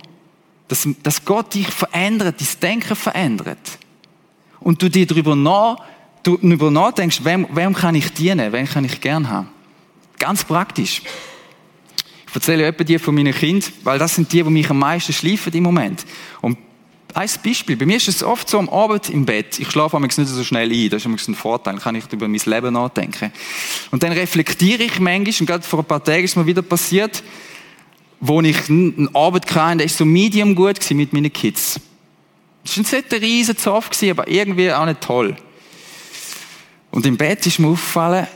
Dass, 0.74 0.88
dass 1.04 1.24
Gott 1.24 1.54
dich 1.54 1.68
verändert, 1.68 2.42
dein 2.42 2.60
Denken 2.60 2.96
verändert. 2.96 3.60
Und 4.60 4.82
du 4.82 4.90
dir 4.90 5.06
darüber 5.06 5.36
nach, 5.36 5.78
du 6.24 6.36
darüber 6.38 6.72
nachdenkst, 6.72 7.24
wem, 7.24 7.48
wem 7.52 7.76
kann 7.76 7.94
ich 7.94 8.12
dienen, 8.12 8.52
wem 8.52 8.66
kann 8.66 8.84
ich 8.84 9.00
gern 9.00 9.30
haben. 9.30 9.50
Ganz 10.18 10.44
praktisch. 10.44 11.04
Ich 12.28 12.34
erzähle 12.34 12.66
etwa 12.66 12.84
die 12.84 12.98
von 12.98 13.14
meinen 13.14 13.36
Kindern, 13.36 13.72
weil 13.84 14.00
das 14.00 14.16
sind 14.16 14.34
die, 14.34 14.42
die 14.42 14.50
mich 14.50 14.68
am 14.68 14.80
meisten 14.80 15.14
schleifen 15.14 15.54
im 15.54 15.62
Moment. 15.62 16.08
Und 16.42 16.58
ein 17.14 17.30
Beispiel. 17.44 17.78
Bei 17.78 17.86
mir 17.86 17.98
ist 17.98 18.08
es 18.08 18.24
oft 18.24 18.50
so 18.50 18.58
am 18.58 18.68
Abend 18.68 19.12
im 19.12 19.28
Bett. 19.28 19.60
Ich 19.60 19.70
schlafe 19.70 20.00
nicht 20.00 20.14
so 20.16 20.44
schnell 20.44 20.72
ein. 20.72 20.90
Das 20.90 21.06
ist 21.06 21.28
ein 21.28 21.36
Vorteil. 21.36 21.74
Dann 21.76 21.84
kann 21.84 21.94
ich 21.94 22.12
über 22.12 22.28
mein 22.28 22.42
Leben 22.44 22.74
nachdenken. 22.74 23.32
Und 23.92 24.02
dann 24.02 24.12
reflektiere 24.12 24.82
ich 24.82 25.00
manchmal, 25.00 25.36
und 25.40 25.46
gerade 25.46 25.64
vor 25.64 25.82
ein 25.82 25.86
paar 25.86 26.04
Tagen 26.04 26.24
ist 26.24 26.36
mir 26.36 26.48
wieder 26.48 26.64
passiert, 26.64 27.22
wo 28.26 28.42
ich 28.42 28.70
einen 28.70 29.14
Abend 29.16 29.54
hatte, 29.56 29.78
der 29.78 29.86
ist 29.86 29.98
so 29.98 30.06
medium 30.06 30.56
gut 30.56 30.80
mit 30.92 31.14
meinen 31.14 31.32
Kids. 31.32 31.80
Das 32.64 32.78
war 32.78 33.00
nicht 33.00 33.14
ein 33.14 33.20
riesen 33.20 33.58
Zoff, 33.58 33.90
aber 34.10 34.28
irgendwie 34.28 34.72
auch 34.72 34.86
nicht 34.86 35.02
toll. 35.02 35.36
Und 36.92 37.06
im 37.06 37.18
Bett 37.18 37.46
ist 37.46 37.60
mir 37.60 37.68
aufgefallen, 37.68 38.28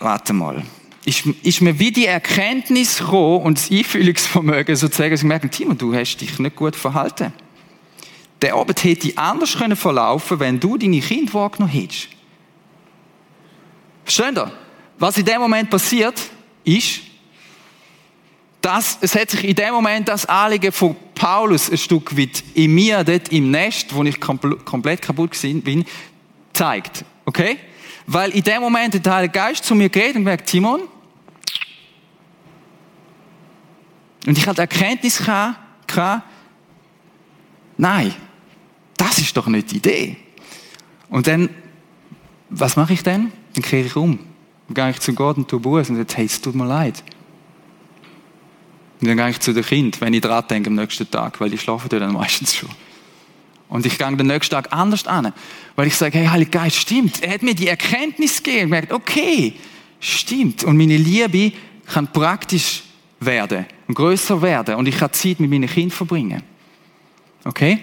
warte 0.00 0.32
mal, 0.32 0.62
ist, 1.04 1.26
ist 1.42 1.60
mir 1.60 1.78
wie 1.78 1.92
die 1.92 2.06
Erkenntnis 2.06 2.98
gekommen 2.98 3.42
und 3.42 3.58
das 3.58 3.70
Einfühlungsvermögen 3.70 4.74
sozusagen, 4.74 5.10
dass 5.10 5.20
ich 5.20 5.26
merke, 5.26 5.48
Timo, 5.48 5.74
du 5.74 5.94
hast 5.94 6.16
dich 6.16 6.38
nicht 6.38 6.56
gut 6.56 6.74
verhalten 6.74 7.32
der 8.42 8.54
Abend 8.54 8.82
hätte 8.84 9.16
anders 9.16 9.56
können 9.56 9.76
verlaufen 9.76 10.40
wenn 10.40 10.60
du 10.60 10.76
deine 10.76 11.00
Kinder 11.00 11.32
wahrgenommen 11.34 11.72
hättest. 11.72 12.08
Versteht 14.04 14.36
ihr? 14.36 14.52
Was 14.98 15.18
in 15.18 15.24
dem 15.24 15.40
Moment 15.40 15.68
passiert, 15.68 16.20
ist, 16.64 17.00
dass 18.66 18.98
es 19.00 19.14
hat 19.14 19.30
sich 19.30 19.44
in 19.44 19.54
dem 19.54 19.74
Moment 19.74 20.08
das 20.08 20.26
Anliegen 20.26 20.72
von 20.72 20.96
Paulus 21.14 21.70
ein 21.70 21.78
Stück 21.78 22.18
weit 22.18 22.42
in 22.54 22.74
mir, 22.74 23.04
dort 23.04 23.28
im 23.28 23.52
Nest, 23.52 23.94
wo 23.94 24.02
ich 24.02 24.20
komplett 24.20 25.02
kaputt 25.02 25.40
bin, 25.40 25.84
zeigt. 26.52 27.04
Okay? 27.26 27.58
Weil 28.08 28.30
in 28.30 28.42
dem 28.42 28.60
Moment 28.60 29.06
der 29.06 29.14
Heilige 29.14 29.34
Geist 29.34 29.64
zu 29.64 29.76
mir 29.76 29.88
geht 29.88 30.16
und 30.16 30.24
sagt, 30.24 30.48
Timon, 30.48 30.80
und 34.26 34.36
ich 34.36 34.44
hatte 34.48 34.62
Erkenntnis 34.62 35.22
nein, 37.76 38.14
das 38.96 39.18
ist 39.18 39.36
doch 39.36 39.46
nicht 39.46 39.70
die 39.70 39.76
Idee. 39.76 40.16
Und 41.08 41.28
dann, 41.28 41.50
was 42.50 42.74
mache 42.74 42.94
ich 42.94 43.04
dann? 43.04 43.30
Dann 43.54 43.62
kehre 43.62 43.86
ich 43.86 43.94
um. 43.94 44.18
Dann 44.66 44.74
gehe 44.74 44.90
ich 44.90 44.98
zu 44.98 45.12
Gott 45.12 45.36
und 45.36 45.46
tue 45.46 45.60
Buß 45.60 45.88
und 45.90 45.98
sage, 45.98 46.08
hey, 46.16 46.26
es 46.26 46.40
tut 46.40 46.56
mir 46.56 46.66
leid. 46.66 47.04
Und 49.00 49.08
dann 49.08 49.16
gehe 49.16 49.30
ich 49.30 49.40
zu 49.40 49.52
den 49.52 49.64
Kind, 49.64 50.00
wenn 50.00 50.14
ich 50.14 50.22
dran 50.22 50.44
denke 50.48 50.70
am 50.70 50.76
nächsten 50.76 51.10
Tag, 51.10 51.40
weil 51.40 51.50
die 51.50 51.58
schlafen 51.58 51.88
dann 51.88 52.12
meistens 52.12 52.54
schon. 52.54 52.70
Und 53.68 53.84
ich 53.84 53.98
gehe 53.98 54.16
den 54.16 54.26
nächsten 54.26 54.54
Tag 54.54 54.72
anders 54.72 55.06
an, 55.06 55.32
weil 55.74 55.88
ich 55.88 55.96
sage, 55.96 56.18
hey, 56.18 56.26
Heiliger 56.26 56.60
Geist, 56.60 56.76
stimmt. 56.76 57.22
Er 57.22 57.34
hat 57.34 57.42
mir 57.42 57.54
die 57.54 57.68
Erkenntnis 57.68 58.42
gegeben 58.42 58.64
und 58.64 58.70
merkt, 58.70 58.92
okay, 58.92 59.54
stimmt. 60.00 60.64
Und 60.64 60.76
meine 60.76 60.96
Liebe 60.96 61.52
kann 61.86 62.10
praktisch 62.12 62.84
werden 63.20 63.66
und 63.88 63.94
größer 63.94 64.40
werden 64.42 64.76
und 64.76 64.86
ich 64.86 64.98
kann 64.98 65.12
Zeit 65.12 65.40
mit 65.40 65.50
meinen 65.50 65.68
Kindern 65.68 65.90
verbringen. 65.90 66.42
Okay? 67.44 67.80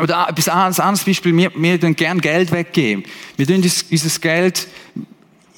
Oder 0.00 0.28
ein 0.28 0.34
anderes 0.34 1.04
Beispiel, 1.04 1.36
wir, 1.36 1.52
wir 1.54 1.78
gerne 1.78 2.20
Geld 2.20 2.50
weggeben. 2.50 3.04
Wir 3.36 3.46
tun 3.46 3.62
unser 3.62 4.20
Geld 4.20 4.66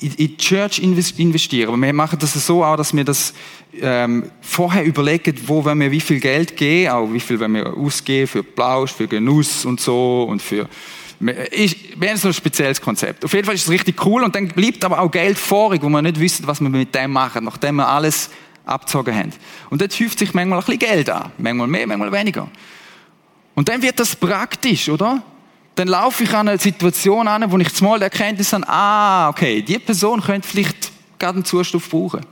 in 0.00 0.16
die 0.16 0.36
Church 0.36 0.78
investieren. 0.78 1.68
Aber 1.68 1.76
wir 1.78 1.92
machen 1.92 2.18
das 2.18 2.34
so 2.34 2.62
auch, 2.62 2.76
dass 2.76 2.94
wir 2.94 3.04
das 3.04 3.32
ähm, 3.80 4.30
vorher 4.40 4.84
überlegen, 4.84 5.34
wo 5.46 5.64
wollen 5.64 5.80
wir 5.80 5.90
wie 5.90 6.00
viel 6.00 6.20
Geld 6.20 6.56
geben, 6.56 6.90
auch 6.90 7.12
wie 7.12 7.20
viel 7.20 7.40
wollen 7.40 7.54
wir 7.54 7.74
ausgeben 7.74 8.26
für 8.26 8.42
Plausch, 8.42 8.92
für 8.92 9.08
Genuss 9.08 9.64
und 9.64 9.80
so 9.80 10.24
und 10.24 10.42
für 10.42 10.68
ich, 11.50 11.98
wir 11.98 12.10
haben 12.10 12.18
so 12.18 12.28
ein 12.28 12.34
spezielles 12.34 12.78
Konzept. 12.78 13.24
Auf 13.24 13.32
jeden 13.32 13.46
Fall 13.46 13.54
ist 13.54 13.62
es 13.62 13.70
richtig 13.70 14.04
cool 14.04 14.22
und 14.22 14.34
dann 14.34 14.48
bleibt 14.48 14.84
aber 14.84 15.00
auch 15.00 15.10
Geld 15.10 15.38
vorig, 15.38 15.82
wo 15.82 15.88
wir 15.88 16.02
nicht 16.02 16.20
wissen, 16.20 16.46
was 16.46 16.60
wir 16.60 16.68
mit 16.68 16.94
dem 16.94 17.10
machen, 17.10 17.44
nachdem 17.44 17.76
wir 17.76 17.88
alles 17.88 18.28
abgezogen 18.66 19.14
haben. 19.14 19.32
Und 19.70 19.80
dort 19.80 19.98
häuft 19.98 20.18
sich 20.18 20.34
manchmal 20.34 20.58
ein 20.58 20.64
bisschen 20.64 20.78
Geld 20.78 21.08
an. 21.08 21.32
Manchmal 21.38 21.68
mehr, 21.68 21.86
manchmal 21.86 22.12
weniger. 22.12 22.50
Und 23.54 23.68
dann 23.70 23.80
wird 23.80 23.98
das 23.98 24.14
praktisch, 24.14 24.90
oder? 24.90 25.22
Dann 25.76 25.88
laufe 25.88 26.24
ich 26.24 26.32
an 26.32 26.48
eine 26.48 26.58
Situation 26.58 27.28
an, 27.28 27.50
wo 27.50 27.58
ich 27.58 27.72
zum 27.72 27.88
Mal 27.88 27.98
die 27.98 28.04
Erkenntnis 28.04 28.52
habe, 28.54 28.66
ah, 28.66 29.28
okay, 29.28 29.60
die 29.60 29.78
Person 29.78 30.22
könnte 30.22 30.48
vielleicht 30.48 30.90
gerade 31.18 31.36
einen 31.36 31.44
Zustand 31.44 31.88
brauchen. 31.90 32.24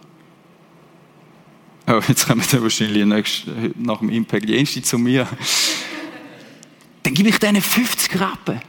Oh, 1.87 2.01
jetzt 2.09 2.27
kommen 2.27 2.43
wir 2.51 2.63
wahrscheinlich 2.63 3.05
nach 3.77 3.99
dem 3.99 4.09
Impact 4.09 4.49
die 4.49 4.57
Erste 4.57 4.81
zu 4.81 4.99
mir. 4.99 5.29
Dann 7.03 7.13
gebe 7.13 7.29
ich 7.29 7.39
denen 7.39 7.61
50 7.61 8.19
Rappen. 8.19 8.63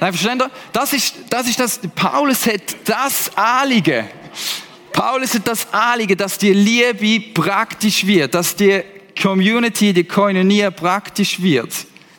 Nein, 0.00 0.12
verstehen 0.14 0.40
Sie? 0.40 0.46
Das 0.72 0.94
ist, 0.94 1.16
das 1.28 1.46
ist 1.46 1.60
das, 1.60 1.80
Paulus 1.94 2.46
hat 2.46 2.76
das 2.86 3.30
Anliegen. 3.36 4.06
Paulus 4.90 5.34
hat 5.34 5.46
das 5.46 5.70
Anliegen, 5.70 6.16
dass 6.16 6.38
die 6.38 6.54
Liebe 6.54 7.32
praktisch 7.34 8.06
wird, 8.06 8.32
dass 8.32 8.56
die 8.56 8.82
Community, 9.20 9.92
die 9.92 10.04
Koinonia 10.04 10.70
praktisch 10.70 11.42
wird 11.42 11.74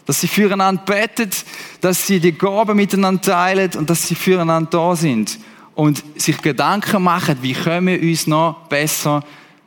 dass 0.05 0.21
sie 0.21 0.27
füreinander 0.27 0.83
betet, 0.83 1.45
dass 1.81 2.05
sie 2.05 2.19
die 2.19 2.31
Gaben 2.31 2.75
miteinander 2.75 3.21
teilen 3.21 3.71
und 3.75 3.89
dass 3.89 4.07
sie 4.07 4.15
füreinander 4.15 4.69
da 4.69 4.95
sind 4.95 5.39
und 5.73 6.03
sich 6.15 6.41
Gedanken 6.41 7.03
machen, 7.03 7.37
wie 7.41 7.53
können 7.53 7.87
wir 7.87 8.01
uns 8.01 8.27
noch 8.27 8.67
besser 8.67 9.23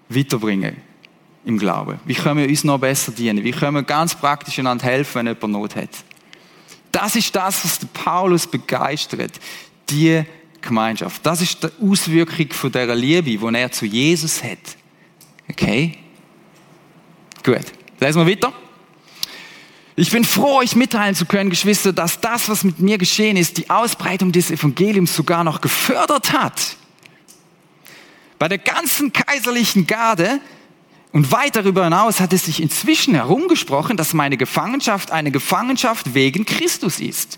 weiterbringen 0.08 0.76
im 1.44 1.58
Glauben? 1.58 2.00
Wie 2.04 2.14
können 2.14 2.40
wir 2.40 2.48
uns 2.48 2.64
noch 2.64 2.78
besser 2.78 3.12
dienen? 3.12 3.44
Wie 3.44 3.52
können 3.52 3.74
wir 3.74 3.82
ganz 3.82 4.14
praktisch 4.14 4.58
einander 4.58 4.84
helfen, 4.84 5.16
wenn 5.16 5.26
jemand 5.26 5.52
Not 5.52 5.76
hat? 5.76 5.90
Das 6.92 7.16
ist 7.16 7.34
das, 7.34 7.64
was 7.64 7.78
Paulus 7.92 8.46
begeistert. 8.46 9.32
Die 9.90 10.24
Gemeinschaft. 10.60 11.24
Das 11.24 11.40
ist 11.40 11.62
die 11.62 11.68
Auswirkung 11.82 12.50
von 12.52 12.72
dieser 12.72 12.94
Liebe, 12.94 13.30
die 13.30 13.58
er 13.58 13.70
zu 13.70 13.86
Jesus 13.86 14.42
hat. 14.42 14.58
Okay? 15.48 15.98
Gut. 17.44 17.64
Lesen 18.00 18.26
wir 18.26 18.32
weiter. 18.32 18.52
Ich 20.00 20.12
bin 20.12 20.22
froh, 20.22 20.58
euch 20.58 20.76
mitteilen 20.76 21.16
zu 21.16 21.26
können, 21.26 21.50
Geschwister, 21.50 21.92
dass 21.92 22.20
das, 22.20 22.48
was 22.48 22.62
mit 22.62 22.78
mir 22.78 22.98
geschehen 22.98 23.36
ist, 23.36 23.56
die 23.56 23.68
Ausbreitung 23.68 24.30
des 24.30 24.52
Evangeliums 24.52 25.12
sogar 25.12 25.42
noch 25.42 25.60
gefördert 25.60 26.32
hat. 26.32 26.76
Bei 28.38 28.46
der 28.46 28.58
ganzen 28.58 29.12
kaiserlichen 29.12 29.88
Garde 29.88 30.38
und 31.10 31.32
weit 31.32 31.56
darüber 31.56 31.82
hinaus 31.82 32.20
hat 32.20 32.32
es 32.32 32.44
sich 32.44 32.62
inzwischen 32.62 33.14
herumgesprochen, 33.14 33.96
dass 33.96 34.14
meine 34.14 34.36
Gefangenschaft 34.36 35.10
eine 35.10 35.32
Gefangenschaft 35.32 36.14
wegen 36.14 36.46
Christus 36.46 37.00
ist. 37.00 37.36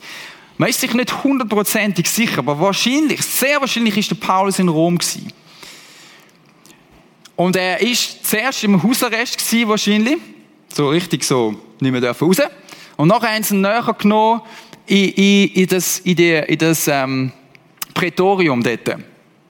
Man 0.58 0.68
ist 0.68 0.82
sich 0.82 0.92
nicht 0.92 1.24
hundertprozentig 1.24 2.10
sicher, 2.10 2.40
aber 2.40 2.60
wahrscheinlich, 2.60 3.22
sehr 3.22 3.58
wahrscheinlich 3.62 3.96
ist 3.96 4.10
der 4.10 4.16
Paulus 4.16 4.58
in 4.58 4.68
Rom 4.68 4.98
gewesen. 4.98 5.32
Und 7.36 7.56
er 7.56 7.80
ist 7.80 8.26
zuerst 8.26 8.62
im 8.64 8.82
Hausarrest 8.82 9.38
gewesen, 9.38 9.66
wahrscheinlich. 9.66 10.18
So 10.72 10.88
richtig 10.88 11.24
so, 11.24 11.54
nicht 11.80 11.92
mehr 11.92 12.00
dürfen 12.00 12.26
raus. 12.26 12.38
Und 12.96 13.12
sie 13.42 13.54
ihn 13.54 13.60
näher 13.60 13.94
genommen 13.98 14.42
in, 14.86 15.08
in, 15.10 15.48
in 15.48 15.66
das, 15.66 15.98
in 16.00 16.16
die, 16.16 16.32
in 16.32 16.58
das 16.58 16.88
ähm, 16.88 17.32
Prätorium 17.94 18.62
dort, 18.62 18.98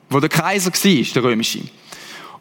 wo 0.08 0.20
der 0.20 0.28
Kaiser 0.28 0.72
war, 0.72 1.14
der 1.14 1.24
römische. 1.24 1.60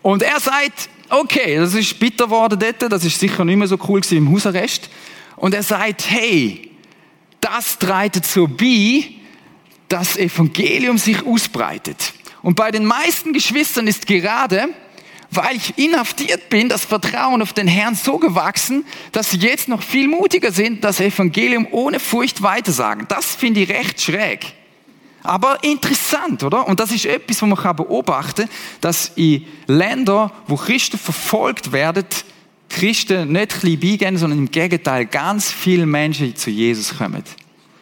Und 0.02 0.24
er 0.24 0.40
sagt, 0.40 0.90
okay, 1.10 1.58
das 1.58 1.74
ist 1.74 2.00
bitter 2.00 2.26
geworden 2.26 2.60
dort, 2.60 2.92
das 2.92 3.04
ist 3.04 3.20
sicher 3.20 3.44
nicht 3.44 3.58
mehr 3.58 3.68
so 3.68 3.78
cool 3.88 4.02
gewesen 4.02 4.18
im 4.18 4.32
Hausarrest. 4.32 4.90
Und 5.36 5.54
er 5.54 5.64
sagt, 5.64 6.10
hey, 6.10 6.72
das 7.42 7.78
trägt 7.80 8.18
dazu 8.18 8.48
bei, 8.48 9.06
dass 9.88 10.14
das 10.14 10.18
Evangelium 10.18 10.98
sich 10.98 11.26
ausbreitet. 11.26 12.14
Und 12.42 12.56
bei 12.56 12.72
den 12.72 12.86
meisten 12.86 13.34
Geschwistern 13.34 13.88
ist 13.88 14.06
gerade 14.06 14.70
weil 15.32 15.58
ich 15.58 15.78
inhaftiert 15.78 16.50
bin, 16.50 16.70
das 16.70 16.86
Vertrauen 16.86 17.42
auf 17.42 17.54
den 17.54 17.68
Herrn 17.68 17.96
so 17.96 18.18
gewachsen, 18.18 18.86
dass 19.12 19.32
sie 19.32 19.38
jetzt 19.38 19.68
noch 19.68 19.84
viel 19.84 20.08
mutiger 20.08 20.52
sind, 20.52 20.84
das 20.84 21.00
Evangelium 21.00 21.68
ohne 21.72 22.00
Furcht 22.00 22.42
weitersagen. 22.42 23.06
Das 23.08 23.36
finde 23.36 23.62
ich 23.62 23.70
recht 23.70 24.02
schräg. 24.02 24.54
Aber 25.22 25.64
interessant, 25.64 26.44
oder? 26.44 26.68
Und 26.68 26.80
das 26.80 26.92
ist 26.92 27.06
etwas, 27.06 27.42
was 27.42 27.50
man 27.50 27.76
beobachten 27.76 28.46
kann, 28.48 28.50
dass 28.82 29.12
in 29.16 29.46
Ländern, 29.68 30.32
wo 30.48 30.56
Christen 30.56 30.98
verfolgt 30.98 31.72
werden, 31.72 32.06
Christen 32.70 33.32
nicht 33.32 33.60
klein 33.60 33.80
beigehen, 33.80 34.18
sondern 34.18 34.40
im 34.40 34.52
Gegenteil 34.52 35.06
ganz 35.06 35.52
viele 35.52 35.86
Menschen 35.86 36.36
zu 36.36 36.50
Jesus 36.50 36.98
kommen. 36.98 37.24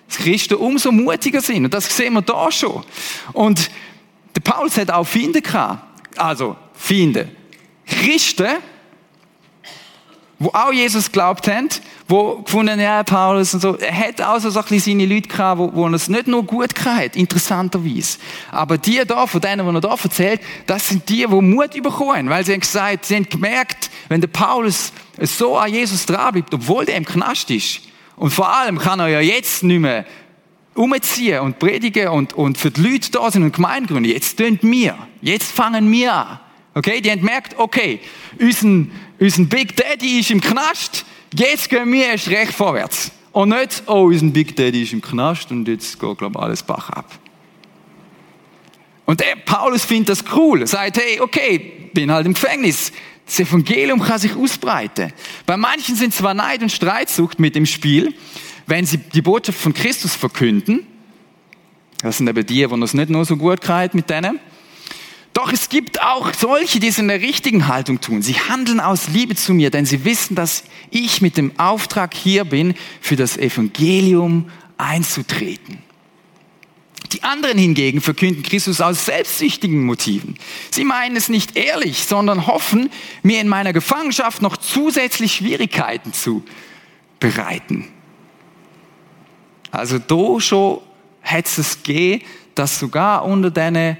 Dass 0.07 0.17
Christen 0.17 0.55
umso 0.55 0.91
mutiger 0.91 1.41
sind. 1.41 1.65
Und 1.65 1.73
das 1.73 1.95
sehen 1.95 2.13
wir 2.13 2.21
da 2.21 2.51
schon. 2.51 2.83
Und 3.33 3.69
der 4.35 4.41
Paulus 4.41 4.77
hat 4.77 4.89
auch 4.89 5.05
Feinde 5.05 5.41
gehabt. 5.41 5.83
Also, 6.17 6.55
Feinde. 6.73 7.29
Christen, 7.87 8.57
wo 10.39 10.49
auch 10.49 10.71
Jesus 10.71 11.11
glaubt 11.11 11.47
haben, 11.47 11.69
wo 12.07 12.37
gefunden, 12.37 12.79
ja, 12.79 13.03
Paulus 13.03 13.53
und 13.55 13.59
so, 13.59 13.75
er 13.75 13.97
hat 13.97 14.21
auch 14.21 14.39
so 14.39 14.47
ein 14.49 14.65
bisschen 14.65 14.79
seine 14.79 15.05
Leute 15.05 15.27
gehabt, 15.27 15.59
wo, 15.59 15.73
wo 15.73 15.87
er 15.87 15.93
es 15.93 16.09
nicht 16.09 16.27
nur 16.27 16.43
gut 16.43 16.75
gehabt 16.75 17.15
interessanterweise. 17.15 18.19
Aber 18.51 18.77
die 18.77 19.01
da, 19.05 19.25
von 19.25 19.41
denen, 19.41 19.67
die 19.67 19.75
er 19.75 19.81
da 19.81 19.95
erzählt, 19.95 20.41
das 20.67 20.89
sind 20.89 21.09
die, 21.09 21.25
die 21.25 21.27
Mut 21.27 21.71
bekommen, 21.81 22.29
weil 22.29 22.45
sie 22.45 22.53
haben 22.53 22.59
gesagt, 22.59 23.05
sie 23.05 23.15
haben 23.15 23.27
gemerkt, 23.27 23.89
wenn 24.09 24.21
der 24.21 24.27
Paulus 24.27 24.93
so 25.19 25.57
an 25.57 25.73
Jesus 25.73 26.05
dran 26.05 26.33
bleibt, 26.33 26.53
obwohl 26.53 26.85
der 26.85 26.97
im 26.97 27.05
Knast 27.05 27.49
ist, 27.49 27.81
und 28.15 28.31
vor 28.31 28.49
allem 28.49 28.79
kann 28.79 28.99
er 28.99 29.09
ja 29.09 29.19
jetzt 29.19 29.63
nicht 29.63 29.79
mehr 29.79 30.03
umziehen 30.73 31.41
und 31.41 31.59
predigen 31.59 32.09
und, 32.09 32.33
und 32.33 32.57
für 32.57 32.71
die 32.71 32.81
Leute 32.81 33.11
da 33.11 33.29
sind 33.31 33.43
und 33.43 33.53
Gemeinden 33.53 33.87
gründen. 33.87 34.09
Jetzt 34.09 34.37
tun 34.37 34.59
wir. 34.61 34.97
Jetzt 35.21 35.51
fangen 35.51 35.91
wir 35.91 36.13
an. 36.13 36.39
Okay, 36.77 37.01
die 37.01 37.09
haben 37.09 37.21
gemerkt, 37.21 37.55
okay, 37.57 37.99
unser, 38.39 38.85
unser 39.17 39.43
Big 39.45 39.75
Daddy 39.75 40.19
ist 40.19 40.29
im 40.29 40.39
Knast, 40.39 41.05
jetzt 41.33 41.69
gehen 41.69 41.91
wir 41.91 42.05
erst 42.05 42.29
recht 42.29 42.53
vorwärts. 42.53 43.11
Und 43.31 43.49
nicht, 43.49 43.81
oh, 43.87 44.03
unser 44.03 44.27
Big 44.27 44.55
Daddy 44.55 44.83
ist 44.83 44.93
im 44.93 45.01
Knast 45.01 45.49
und 45.49 45.67
jetzt 45.67 45.99
geht, 45.99 46.17
glaube 46.19 46.37
ich, 46.37 46.43
alles 46.43 46.61
Bach 46.61 46.91
ab. 46.91 47.17
Und 49.05 49.19
der 49.21 49.37
Paulus 49.43 49.85
findet 49.85 50.09
das 50.09 50.23
cool. 50.35 50.67
Sagt, 50.67 50.97
hey, 50.97 51.19
okay, 51.19 51.89
bin 51.93 52.11
halt 52.11 52.27
im 52.27 52.35
Gefängnis. 52.35 52.91
Das 53.25 53.39
Evangelium 53.39 53.99
kann 53.99 54.19
sich 54.19 54.35
ausbreiten. 54.35 55.11
Bei 55.47 55.57
manchen 55.57 55.95
sind 55.95 56.13
zwar 56.13 56.35
Neid 56.35 56.61
und 56.61 56.71
Streitsucht 56.71 57.39
mit 57.39 57.55
im 57.55 57.65
Spiel, 57.65 58.13
wenn 58.67 58.85
sie 58.85 58.97
die 58.99 59.23
Botschaft 59.23 59.59
von 59.59 59.73
Christus 59.73 60.15
verkünden. 60.15 60.85
Das 62.03 62.17
sind 62.17 62.27
eben 62.27 62.45
die, 62.45 62.67
die 62.67 62.83
es 62.83 62.93
nicht 62.93 63.09
nur 63.09 63.25
so 63.25 63.35
gut 63.35 63.61
geht 63.61 63.95
mit 63.95 64.11
denen. 64.11 64.39
Doch 65.37 65.53
es 65.53 65.69
gibt 65.69 66.01
auch 66.01 66.33
solche, 66.33 66.79
die 66.79 66.87
es 66.87 66.97
in 66.97 67.09
der 67.09 67.21
richtigen 67.21 67.67
Haltung 67.67 68.01
tun. 68.01 68.23
Sie 68.23 68.33
handeln 68.33 68.79
aus 68.79 69.09
Liebe 69.09 69.35
zu 69.35 69.53
mir, 69.53 69.69
denn 69.69 69.85
sie 69.85 70.03
wissen, 70.03 70.33
dass 70.33 70.63
ich 70.89 71.21
mit 71.21 71.37
dem 71.37 71.59
Auftrag 71.59 72.15
hier 72.15 72.43
bin, 72.43 72.73
für 73.01 73.15
das 73.15 73.37
Evangelium 73.37 74.49
einzutreten. 74.77 75.77
Die 77.11 77.21
anderen 77.21 77.59
hingegen 77.59 78.01
verkünden 78.01 78.41
Christus 78.41 78.81
aus 78.81 79.05
selbstsüchtigen 79.05 79.85
Motiven. 79.85 80.39
Sie 80.71 80.83
meinen 80.83 81.15
es 81.15 81.29
nicht 81.29 81.55
ehrlich, 81.55 82.05
sondern 82.05 82.47
hoffen, 82.47 82.89
mir 83.21 83.39
in 83.39 83.47
meiner 83.47 83.73
Gefangenschaft 83.73 84.41
noch 84.41 84.57
zusätzlich 84.57 85.35
Schwierigkeiten 85.35 86.13
zu 86.13 86.43
bereiten. 87.19 87.87
Also 89.69 89.99
da 89.99 90.39
schon 90.39 90.81
hätte 91.21 91.61
es 91.61 91.83
gegeben, 91.83 92.25
dass 92.55 92.79
sogar 92.79 93.23
unter 93.23 93.51
diesen 93.51 93.97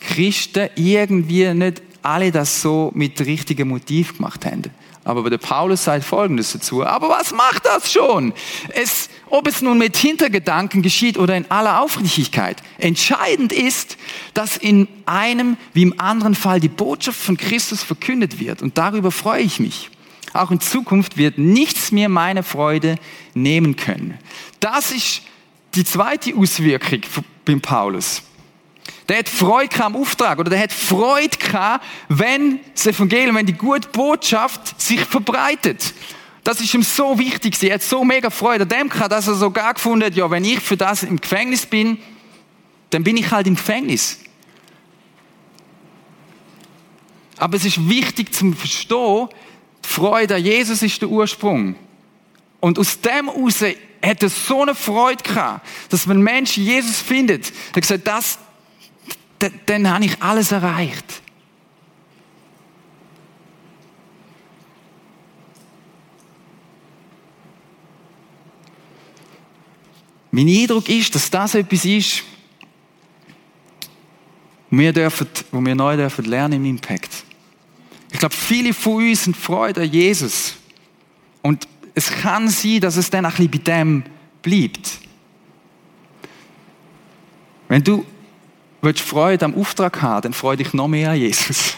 Christen 0.00 0.70
irgendwie 0.76 1.52
nicht 1.54 1.82
alle 2.02 2.30
das 2.30 2.62
so 2.62 2.90
mit 2.94 3.20
richtigem 3.20 3.68
Motiv 3.68 4.16
gemacht 4.16 4.44
haben. 4.46 4.62
Aber 5.04 5.30
der 5.30 5.38
Paulus 5.38 5.84
sagt 5.84 6.04
Folgendes 6.04 6.52
dazu. 6.52 6.84
Aber 6.84 7.08
was 7.08 7.32
macht 7.32 7.64
das 7.64 7.90
schon? 7.90 8.34
Es, 8.68 9.08
ob 9.30 9.46
es 9.46 9.62
nun 9.62 9.78
mit 9.78 9.96
Hintergedanken 9.96 10.82
geschieht 10.82 11.16
oder 11.16 11.34
in 11.34 11.50
aller 11.50 11.80
Aufrichtigkeit. 11.80 12.62
Entscheidend 12.76 13.54
ist, 13.54 13.96
dass 14.34 14.58
in 14.58 14.86
einem 15.06 15.56
wie 15.72 15.82
im 15.82 15.98
anderen 15.98 16.34
Fall 16.34 16.60
die 16.60 16.68
Botschaft 16.68 17.18
von 17.18 17.38
Christus 17.38 17.82
verkündet 17.82 18.38
wird. 18.38 18.60
Und 18.60 18.76
darüber 18.76 19.10
freue 19.10 19.42
ich 19.42 19.60
mich. 19.60 19.88
Auch 20.34 20.50
in 20.50 20.60
Zukunft 20.60 21.16
wird 21.16 21.38
nichts 21.38 21.90
mehr 21.90 22.10
meine 22.10 22.42
Freude 22.42 22.96
nehmen 23.32 23.76
können. 23.76 24.18
Das 24.60 24.92
ist 24.92 25.22
die 25.74 25.84
zweite 25.84 26.36
Auswirkung 26.36 27.00
beim 27.46 27.62
Paulus. 27.62 28.22
Der 29.08 29.18
hat 29.18 29.28
Freude 29.28 29.84
am 29.84 29.96
Auftrag 29.96 30.38
oder 30.38 30.50
der 30.50 30.60
hat 30.60 30.72
Freude 30.72 31.36
gehabt, 31.38 31.84
wenn 32.08 32.60
das 32.74 32.86
Evangelium, 32.86 33.36
wenn 33.36 33.46
die 33.46 33.54
gute 33.54 33.88
Botschaft 33.88 34.80
sich 34.80 35.00
verbreitet. 35.00 35.94
Das 36.44 36.60
ist 36.60 36.72
ihm 36.74 36.82
so 36.82 37.18
wichtig. 37.18 37.62
Er 37.62 37.74
hat 37.74 37.82
so 37.82 38.04
mega 38.04 38.30
Freude 38.30 38.62
an 38.62 38.68
dem 38.68 38.88
gehabt, 38.88 39.12
dass 39.12 39.26
er 39.26 39.34
sogar 39.34 39.74
gefunden 39.74 40.04
hat, 40.04 40.14
ja, 40.14 40.30
wenn 40.30 40.44
ich 40.44 40.60
für 40.60 40.76
das 40.76 41.02
im 41.02 41.20
Gefängnis 41.20 41.66
bin, 41.66 41.98
dann 42.90 43.02
bin 43.02 43.16
ich 43.16 43.30
halt 43.30 43.46
im 43.46 43.54
Gefängnis. 43.54 44.18
Aber 47.38 47.56
es 47.56 47.64
ist 47.64 47.88
wichtig 47.88 48.34
zum 48.34 48.54
Verstehen, 48.54 49.28
die 49.84 49.88
Freude 49.88 50.36
an 50.36 50.44
Jesus 50.44 50.82
ist 50.82 51.00
der 51.00 51.08
Ursprung. 51.08 51.76
Und 52.60 52.78
aus 52.78 53.00
dem 53.00 53.30
heraus 53.30 53.62
hat 54.02 54.22
er 54.22 54.28
so 54.28 54.62
eine 54.62 54.74
Freude 54.74 55.22
gehabt, 55.22 55.66
dass 55.90 56.08
wenn 56.08 56.18
ein 56.18 56.22
Mensch 56.22 56.56
Jesus 56.56 57.00
findet, 57.00 57.52
er 57.74 57.80
gesagt, 57.80 58.06
das, 58.06 58.38
dann, 59.38 59.90
habe 59.90 60.04
ich 60.04 60.22
alles 60.22 60.52
erreicht. 60.52 61.22
Mein 70.30 70.48
Eindruck 70.48 70.88
ist, 70.88 71.14
dass 71.14 71.30
das 71.30 71.54
etwas 71.54 71.84
ist, 71.84 72.22
wir, 74.70 74.92
dürfen, 74.92 75.26
wo 75.50 75.64
wir 75.64 75.74
neu 75.74 75.96
dürfen 75.96 76.26
lernen 76.26 76.54
im 76.54 76.64
Impact. 76.66 77.24
Ich 78.12 78.18
glaube, 78.18 78.34
viele 78.34 78.74
von 78.74 78.96
uns 78.96 79.24
sind 79.24 79.36
Freude 79.36 79.82
an 79.82 79.90
Jesus. 79.90 80.54
Und 81.42 81.66
es 81.94 82.10
kann 82.10 82.48
sein, 82.48 82.80
dass 82.80 82.96
es 82.96 83.10
dann 83.10 83.24
ein 83.24 83.30
bisschen 83.32 83.50
bei 83.50 83.58
dem 83.58 84.04
bleibt. 84.42 84.98
Wenn 87.68 87.82
du 87.82 88.04
willst 88.80 89.00
Freude 89.00 89.44
am 89.44 89.54
Auftrag 89.54 90.02
haben, 90.02 90.22
dann 90.22 90.32
freu 90.32 90.56
dich 90.56 90.72
noch 90.72 90.88
mehr 90.88 91.10
an 91.10 91.16
Jesus. 91.16 91.76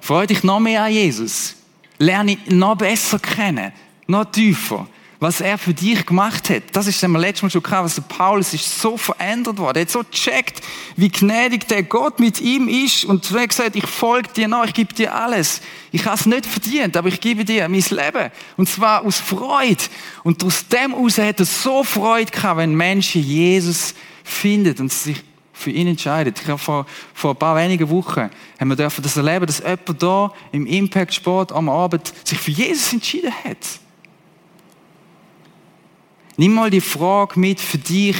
freu 0.00 0.26
dich 0.26 0.42
noch 0.42 0.60
mehr 0.60 0.84
an 0.84 0.92
Jesus. 0.92 1.56
Lerne 1.98 2.32
ihn 2.32 2.58
noch 2.58 2.76
besser 2.76 3.18
kennen, 3.18 3.72
noch 4.06 4.24
tiefer 4.24 4.86
was 5.20 5.42
er 5.42 5.58
für 5.58 5.74
dich 5.74 6.06
gemacht 6.06 6.48
hat. 6.48 6.62
Das 6.72 6.86
ist 6.86 7.00
wir 7.02 7.18
letztes 7.18 7.42
Mal 7.42 7.50
schon 7.50 7.62
gehabt, 7.62 7.84
was 7.84 7.94
der 7.94 8.02
Paulus 8.02 8.54
ist 8.54 8.80
so 8.80 8.96
verändert 8.96 9.58
worden. 9.58 9.76
Er 9.76 9.82
hat 9.82 9.90
so 9.90 10.02
gecheckt, 10.02 10.62
wie 10.96 11.10
gnädig 11.10 11.68
der 11.68 11.82
Gott 11.82 12.18
mit 12.18 12.40
ihm 12.40 12.68
ist 12.68 13.04
und 13.04 13.30
er 13.30 13.42
hat 13.42 13.50
gesagt, 13.50 13.76
ich 13.76 13.86
folge 13.86 14.30
dir 14.34 14.48
nach, 14.48 14.64
ich 14.64 14.72
gebe 14.72 14.94
dir 14.94 15.14
alles. 15.14 15.60
Ich 15.92 16.06
habe 16.06 16.16
es 16.16 16.24
nicht 16.24 16.46
verdient, 16.46 16.96
aber 16.96 17.08
ich 17.08 17.20
gebe 17.20 17.44
dir 17.44 17.68
mein 17.68 17.84
Leben. 17.90 18.30
Und 18.56 18.68
zwar 18.68 19.04
aus 19.04 19.20
Freude. 19.20 19.84
Und 20.24 20.42
aus 20.42 20.66
dem 20.68 20.92
heraus 20.92 21.18
hat 21.18 21.38
er 21.38 21.46
so 21.46 21.84
Freude 21.84 22.30
gehabt, 22.30 22.56
wenn 22.56 22.74
Menschen 22.74 23.22
Jesus 23.22 23.94
findet 24.24 24.80
und 24.80 24.90
sich 24.90 25.22
für 25.52 25.70
ihn 25.70 25.88
entscheidet. 25.88 26.40
Ich 26.40 26.48
habe 26.48 26.56
vor, 26.56 26.86
vor 27.12 27.32
ein 27.32 27.36
paar 27.36 27.56
wenigen 27.56 27.90
Wochen 27.90 28.30
haben 28.58 28.68
wir 28.68 28.76
dürfen 28.76 29.02
das 29.02 29.18
erleben, 29.18 29.44
dass 29.44 29.58
jemand 29.58 30.02
da 30.02 30.32
im 30.52 30.64
Impact 30.64 31.12
Sport 31.12 31.52
am 31.52 31.68
Abend 31.68 32.10
sich 32.24 32.38
für 32.38 32.52
Jesus 32.52 32.94
entschieden 32.94 33.32
hat. 33.44 33.58
Nimm 36.40 36.54
mal 36.54 36.70
die 36.70 36.80
Frage 36.80 37.38
mit 37.38 37.60
für 37.60 37.76
dich, 37.76 38.16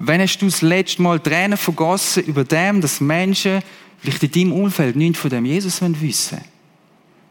wenn 0.00 0.20
hast 0.20 0.38
du 0.38 0.46
das 0.46 0.60
letzte 0.60 1.00
Mal 1.00 1.20
Tränen 1.20 1.56
vergossen 1.56 2.24
über 2.24 2.42
dem, 2.42 2.80
dass 2.80 3.00
Menschen 3.00 3.62
vielleicht 3.98 4.24
in 4.24 4.32
deinem 4.32 4.52
Umfeld 4.52 4.96
nichts 4.96 5.20
von 5.20 5.30
dem 5.30 5.44
Jesus 5.44 5.80
wissen 5.80 6.38
wollen? 6.38 6.44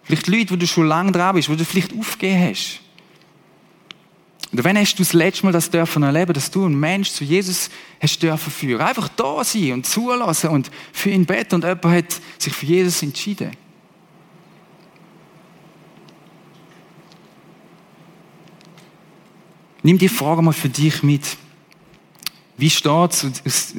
Vielleicht 0.03 0.27
Leute, 0.27 0.51
wo 0.51 0.55
du 0.55 0.65
schon 0.65 0.88
lange 0.88 1.12
dran 1.12 1.36
bist, 1.36 1.49
wo 1.49 1.55
du 1.55 1.65
vielleicht 1.65 1.91
aufgegeben 1.91 2.41
hast. 2.49 2.79
Oder 4.53 4.63
wenn 4.63 4.77
hast 4.77 4.95
du 4.95 5.03
das 5.03 5.12
letzte 5.12 5.45
Mal 5.45 5.51
das 5.51 5.69
dürfen 5.69 6.03
erleben, 6.03 6.31
dass 6.31 6.49
du 6.49 6.63
einen 6.63 6.79
Mensch 6.79 7.12
zu 7.12 7.25
Jesus 7.25 7.69
hast 7.99 8.23
dürfen 8.23 8.49
führen? 8.49 8.79
Einfach 8.79 9.10
da 9.10 9.43
sein 9.43 9.73
und 9.73 9.86
zulassen 9.86 10.51
und 10.51 10.71
für 10.93 11.10
ihn 11.10 11.25
beten 11.25 11.55
und 11.55 11.65
jemand 11.65 11.84
hat 11.84 12.21
sich 12.38 12.53
für 12.53 12.65
Jesus 12.65 13.03
entschieden. 13.03 13.51
Nimm 19.86 20.00
die 20.00 20.10
Frage 20.10 20.41
mal 20.41 20.52
für 20.52 20.67
dich 20.67 21.04
mit. 21.04 21.38
Wie 22.58 22.71
steht 22.71 23.24
es 23.43 23.76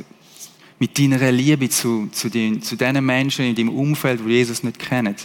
mit 0.78 0.96
deiner 0.96 1.32
Liebe 1.32 1.68
zu, 1.68 2.06
zu, 2.12 2.28
den, 2.28 2.62
zu 2.62 2.76
den 2.76 3.04
Menschen 3.04 3.44
in 3.44 3.56
deinem 3.56 3.70
Umfeld, 3.70 4.20
die 4.24 4.30
Jesus 4.30 4.62
nicht 4.62 4.78
kennen? 4.78 5.16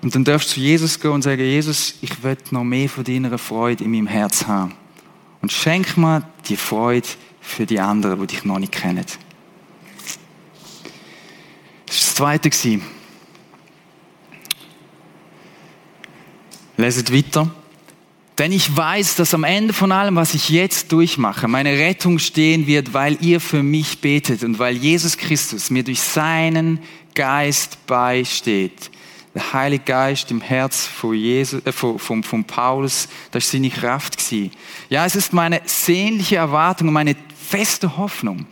Und 0.00 0.14
dann 0.14 0.24
darfst 0.24 0.48
du 0.48 0.54
zu 0.54 0.60
Jesus 0.60 0.98
gehen 0.98 1.10
und 1.10 1.20
sagen, 1.20 1.42
Jesus, 1.42 1.96
ich 2.00 2.22
will 2.22 2.38
noch 2.52 2.64
mehr 2.64 2.88
von 2.88 3.04
deiner 3.04 3.36
Freude 3.36 3.84
in 3.84 3.90
meinem 3.90 4.06
Herz 4.06 4.46
haben. 4.46 4.72
Und 5.42 5.52
schenk 5.52 5.98
mir 5.98 6.26
die 6.48 6.56
Freude 6.56 7.06
für 7.42 7.66
die 7.66 7.80
anderen, 7.80 8.18
die 8.20 8.28
dich 8.28 8.46
noch 8.46 8.58
nicht 8.58 8.72
kennen. 8.72 9.04
Das 11.84 12.18
war 12.18 12.38
das 12.38 12.50
Zweite. 12.62 12.80
Leset 16.76 17.12
weiter. 17.12 17.50
Denn 18.38 18.52
ich 18.52 18.76
weiß, 18.76 19.16
dass 19.16 19.32
am 19.32 19.44
Ende 19.44 19.72
von 19.72 19.92
allem, 19.92 20.16
was 20.16 20.34
ich 20.34 20.50
jetzt 20.50 20.92
durchmache, 20.92 21.48
meine 21.48 21.78
Rettung 21.78 22.18
stehen 22.18 22.66
wird, 22.66 22.92
weil 22.92 23.16
ihr 23.22 23.40
für 23.40 23.62
mich 23.62 24.00
betet 24.00 24.44
und 24.44 24.58
weil 24.58 24.76
Jesus 24.76 25.16
Christus 25.16 25.70
mir 25.70 25.84
durch 25.84 26.00
seinen 26.00 26.80
Geist 27.14 27.86
beisteht 27.86 28.90
der 29.36 29.52
Heilige 29.52 29.84
Geist 29.84 30.30
im 30.30 30.40
Herz 30.40 30.86
von, 30.86 31.14
Jesus, 31.14 31.64
äh, 31.66 31.70
von, 31.70 31.98
von, 31.98 32.22
von 32.22 32.44
Paulus, 32.44 33.06
das 33.30 33.44
war 33.44 33.52
seine 33.52 33.68
Kraft. 33.68 34.16
Gewesen. 34.16 34.50
Ja, 34.88 35.04
es 35.04 35.14
ist 35.14 35.34
meine 35.34 35.60
sehnliche 35.66 36.36
Erwartung 36.36 36.88
und 36.88 36.94
meine 36.94 37.14
feste 37.38 37.98
Hoffnung, 37.98 38.46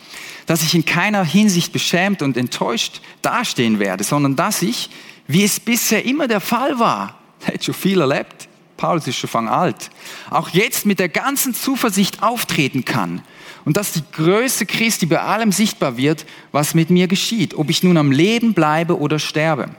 dass 0.44 0.62
ich 0.62 0.74
in 0.74 0.84
keiner 0.84 1.24
Hinsicht 1.24 1.72
beschämt 1.72 2.20
und 2.20 2.36
enttäuscht 2.36 3.00
dastehen 3.22 3.78
werde, 3.78 4.04
sondern 4.04 4.36
dass 4.36 4.60
ich, 4.60 4.90
wie 5.26 5.42
es 5.42 5.58
bisher 5.58 6.04
immer 6.04 6.28
der 6.28 6.40
Fall 6.40 6.78
war, 6.78 7.18
er 7.46 7.54
hat 7.54 7.64
schon 7.64 7.74
viel 7.74 8.00
erlebt, 8.00 8.48
Paulus 8.76 9.06
ist 9.06 9.16
schon 9.16 9.30
fang 9.30 9.48
alt, 9.48 9.90
auch 10.30 10.48
jetzt 10.50 10.84
mit 10.84 10.98
der 10.98 11.08
ganzen 11.08 11.54
Zuversicht 11.54 12.22
auftreten 12.22 12.84
kann. 12.84 13.22
Und 13.64 13.76
dass 13.76 13.92
die 13.92 14.02
Größe 14.12 14.66
Christi 14.66 15.06
bei 15.06 15.20
allem 15.20 15.52
sichtbar 15.52 15.96
wird, 15.96 16.26
was 16.52 16.74
mit 16.74 16.90
mir 16.90 17.06
geschieht, 17.06 17.54
ob 17.54 17.70
ich 17.70 17.82
nun 17.82 17.96
am 17.96 18.12
Leben 18.12 18.52
bleibe 18.52 18.98
oder 18.98 19.18
sterbe. 19.18 19.70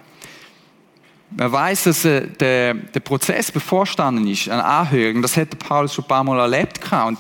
Man 1.38 1.52
weiß, 1.52 1.84
dass 1.84 2.06
äh, 2.06 2.28
der, 2.28 2.74
der 2.76 3.00
Prozess 3.02 3.52
bevorstanden 3.52 4.26
ist, 4.28 4.48
ein 4.48 4.60
Anhören. 4.60 5.22
Das 5.22 5.36
hätte 5.36 5.58
Paulus 5.58 5.94
schon 5.94 6.06
ein 6.06 6.08
paar 6.08 6.24
Mal 6.24 6.40
erlebt 6.40 6.80
und, 7.06 7.18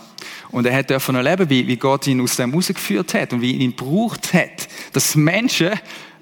und 0.51 0.65
er 0.65 0.75
hat 0.77 0.89
davon 0.89 1.15
erleben, 1.15 1.49
wie, 1.49 1.67
wie 1.67 1.75
Gott 1.75 2.07
ihn 2.07 2.21
aus 2.21 2.37
dem 2.37 2.53
rausgeführt 2.53 3.13
hat 3.13 3.33
und 3.33 3.41
wie 3.41 3.51
ihn 3.51 3.61
ihn 3.61 3.75
gebraucht 3.75 4.33
hat, 4.33 4.67
dass 4.93 5.15
Menschen 5.15 5.71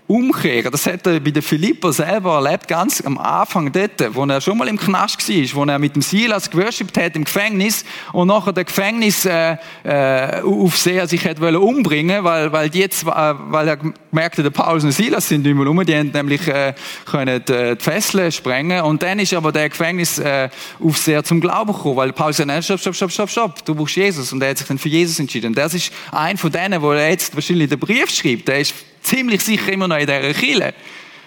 umkehren. 0.08 0.72
Das 0.72 0.86
hat 0.86 1.08
er 1.08 1.20
bei 1.20 1.32
der 1.32 1.44
Philippa 1.44 1.92
selber 1.92 2.36
erlebt, 2.36 2.68
ganz 2.68 3.02
am 3.02 3.18
Anfang 3.18 3.72
dort, 3.72 4.16
wo 4.16 4.26
er 4.26 4.42
schon 4.42 4.58
mal 4.58 4.68
im 4.68 4.78
Knast 4.78 5.30
war, 5.30 5.56
wo 5.56 5.72
er 5.72 5.80
mit 5.80 5.96
dem 5.96 6.02
Silas 6.02 6.50
geworshipped 6.50 6.98
hat 6.98 7.16
im 7.16 7.24
Gefängnis 7.24 7.86
und 8.12 8.28
nachher 8.28 8.54
der 8.54 8.66
Gefängnis 8.66 9.26
äh, 9.26 9.58
äh, 9.84 10.42
Aufseher 10.42 11.08
sich 11.08 11.26
hat 11.26 11.40
wollen 11.40 11.56
umbringen, 11.56 12.24
weil 12.24 12.52
weil 12.52 12.70
die 12.70 12.80
jetzt, 12.80 13.06
weil 13.06 13.68
er 13.68 13.78
merkte, 14.12 14.44
der 14.44 14.50
Paulus 14.50 14.84
und 14.84 14.92
Silas 14.92 15.28
sind 15.28 15.48
immer 15.48 15.66
rum, 15.66 15.84
die 15.86 15.96
haben 15.96 16.12
nämlich 16.12 16.48
äh, 16.48 16.74
können 17.06 17.44
die, 17.48 17.76
die 17.76 17.84
Fesseln 17.84 18.32
sprengen 18.32 18.82
und 18.82 19.02
dann 19.02 19.20
ist 19.20 19.34
aber 19.34 19.52
der 19.52 19.70
Gefängnis 19.70 20.20
äh, 20.20 20.50
Aufseher 20.84 21.24
zum 21.24 21.40
Glauben 21.40 21.74
gekommen, 21.74 21.96
weil 21.96 22.14
Paulus 22.14 22.38
sagt, 22.38 22.64
stopp, 22.64 22.80
stopp, 22.80 22.96
stopp, 22.96 23.12
stopp, 23.12 23.30
stopp, 23.30 23.66
du 23.66 23.74
brauchst 23.74 23.96
Jesus 23.96 24.34
und 24.34 24.42
er 24.42 24.50
hat 24.50 24.58
sich 24.58 24.68
dann 24.68 24.78
für 24.78 24.90
Jesus 24.90 25.20
entschieden. 25.20 25.48
Und 25.48 25.58
das 25.58 25.74
ist 25.74 25.92
ein 26.12 26.38
von 26.38 26.52
denen, 26.52 26.82
wo 26.82 26.92
er 26.92 27.10
jetzt 27.10 27.34
wahrscheinlich 27.36 27.70
den 27.70 27.80
Brief 27.80 28.10
schreibt. 28.10 28.48
Der 28.48 28.60
ist 28.60 28.74
ziemlich 29.04 29.44
sicher 29.44 29.72
immer 29.72 29.88
noch 29.88 29.98
in 29.98 30.08
dieser 30.08 30.34
Kille. 30.34 30.74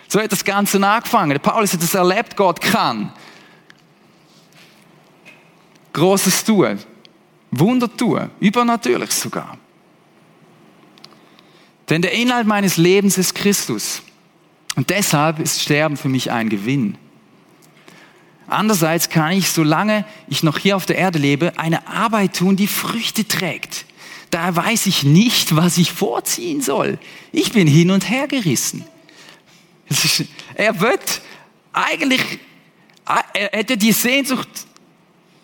So 0.08 0.20
hat 0.20 0.32
das 0.32 0.44
Ganze 0.44 0.84
angefangen. 0.86 1.38
Paulus 1.40 1.72
hat 1.72 1.82
es 1.82 1.94
erlebt, 1.94 2.36
Gott 2.36 2.60
kann. 2.60 3.12
Großes 5.92 6.44
tun. 6.44 6.78
Wunder 7.50 7.94
tun. 7.94 8.30
Übernatürlich 8.40 9.10
sogar. 9.10 9.56
Denn 11.88 12.02
der 12.02 12.12
Inhalt 12.12 12.46
meines 12.46 12.76
Lebens 12.76 13.16
ist 13.16 13.34
Christus. 13.34 14.02
Und 14.74 14.90
deshalb 14.90 15.38
ist 15.38 15.62
Sterben 15.62 15.96
für 15.96 16.08
mich 16.08 16.30
ein 16.30 16.48
Gewinn. 16.48 16.98
Andererseits 18.48 19.08
kann 19.08 19.32
ich, 19.32 19.50
solange 19.50 20.04
ich 20.28 20.42
noch 20.42 20.58
hier 20.58 20.76
auf 20.76 20.86
der 20.86 20.98
Erde 20.98 21.18
lebe, 21.18 21.58
eine 21.58 21.88
Arbeit 21.88 22.36
tun, 22.36 22.56
die 22.56 22.66
Früchte 22.66 23.26
trägt 23.26 23.85
da 24.30 24.54
weiß 24.54 24.86
ich 24.86 25.02
nicht, 25.02 25.56
was 25.56 25.78
ich 25.78 25.92
vorziehen 25.92 26.60
soll. 26.60 26.98
Ich 27.32 27.52
bin 27.52 27.66
hin 27.66 27.90
und 27.90 28.08
her 28.08 28.26
gerissen. 28.26 28.84
Er 30.54 30.80
wird 30.80 31.20
eigentlich, 31.72 32.22
er 33.04 33.50
hätte 33.52 33.76
die 33.76 33.92
Sehnsucht 33.92 34.48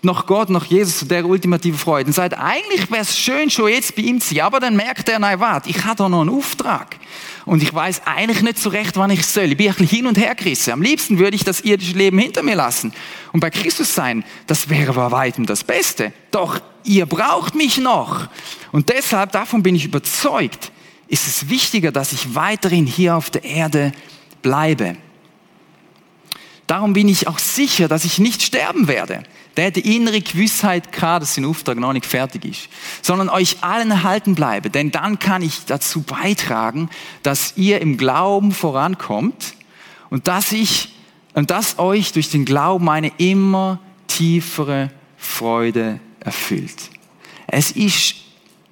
nach 0.05 0.27
Gott, 0.27 0.51
nach 0.51 0.65
Jesus, 0.65 1.07
der 1.07 1.25
ultimativen 1.25 1.79
Freude. 1.79 2.09
Und 2.09 2.12
sagt, 2.12 2.37
eigentlich 2.37 2.91
wäre 2.91 3.03
es 3.03 3.17
schön, 3.17 3.51
schon 3.51 3.69
jetzt 3.69 3.95
bei 3.95 4.03
ihm 4.03 4.21
zu 4.21 4.35
sein. 4.35 4.45
Aber 4.45 4.59
dann 4.59 4.75
merkt 4.75 5.09
er, 5.09 5.21
nein, 5.21 5.38
warte, 5.38 5.71
ich 5.71 5.85
habe 5.85 5.97
da 5.97 6.09
noch 6.09 6.23
einen 6.23 6.31
Auftrag. 6.31 6.97
Und 7.45 7.62
ich 7.62 7.73
weiß 7.73 8.03
eigentlich 8.05 8.43
nicht 8.43 8.59
so 8.59 8.69
recht, 8.69 8.97
wann 8.97 9.11
ich 9.11 9.25
soll. 9.25 9.45
Ich 9.45 9.57
bin 9.57 9.69
ein 9.69 9.75
bisschen 9.75 9.88
hin 9.88 10.07
und 10.07 10.19
her 10.19 10.35
gerissen. 10.35 10.73
Am 10.73 10.83
liebsten 10.83 11.19
würde 11.19 11.37
ich 11.37 11.45
das 11.45 11.61
irdische 11.61 11.97
Leben 11.97 12.19
hinter 12.19 12.43
mir 12.43 12.57
lassen. 12.57 12.93
Und 13.33 13.41
bei 13.41 13.51
Christus 13.51 13.95
sein, 13.95 14.25
das 14.49 14.69
wäre 14.69 14.93
bei 14.93 15.11
weitem 15.12 15.47
das 15.47 15.62
Beste. 15.62 16.12
Doch 16.33 16.61
ihr 16.85 17.07
braucht 17.07 17.55
mich 17.55 17.79
noch. 17.79 18.29
Und 18.73 18.88
deshalb, 18.88 19.33
davon 19.33 19.62
bin 19.62 19.77
ich 19.77 19.85
überzeugt, 19.85 20.73
ist 21.07 21.29
es 21.29 21.49
wichtiger, 21.49 21.93
dass 21.93 22.12
ich 22.12 22.35
weiterhin 22.35 22.87
hier 22.87 23.17
auf 23.17 23.31
der 23.31 23.45
Erde 23.45 23.93
bleibe. 24.41 24.97
Darum 26.67 26.93
bin 26.93 27.09
ich 27.09 27.29
auch 27.29 27.38
sicher, 27.38 27.87
dass 27.87 28.05
ich 28.05 28.19
nicht 28.19 28.43
sterben 28.43 28.88
werde. 28.88 29.25
Der 29.57 29.67
hat 29.67 29.77
die 29.77 29.97
innere 29.97 30.21
Gewissheit 30.21 30.93
gehabt, 30.93 31.23
dass 31.23 31.35
sein 31.35 31.45
Auftrag 31.45 31.79
noch 31.79 31.93
nicht 31.93 32.07
fertig 32.07 32.45
ist. 32.45 32.69
Sondern 33.03 33.29
euch 33.29 33.62
allen 33.62 33.91
erhalten 33.91 34.35
bleibe. 34.35 34.71
Denn 34.71 34.91
dann 34.91 35.19
kann 35.19 35.43
ich 35.43 35.65
dazu 35.67 36.03
beitragen, 36.03 36.88
dass 37.23 37.55
ihr 37.57 37.81
im 37.81 37.99
Glauben 37.99 38.53
vorankommt 38.53 39.55
und 40.11 40.29
dass 40.29 40.53
ich, 40.53 40.95
und 41.35 41.51
dass 41.51 41.79
euch 41.79 42.12
durch 42.12 42.31
den 42.31 42.45
Glauben 42.45 42.88
eine 42.88 43.12
immer 43.19 43.79
tiefere 44.07 44.91
Freude 45.17 46.01
erfüllt. 46.21 46.91
Es 47.47 47.71
ist 47.71 48.15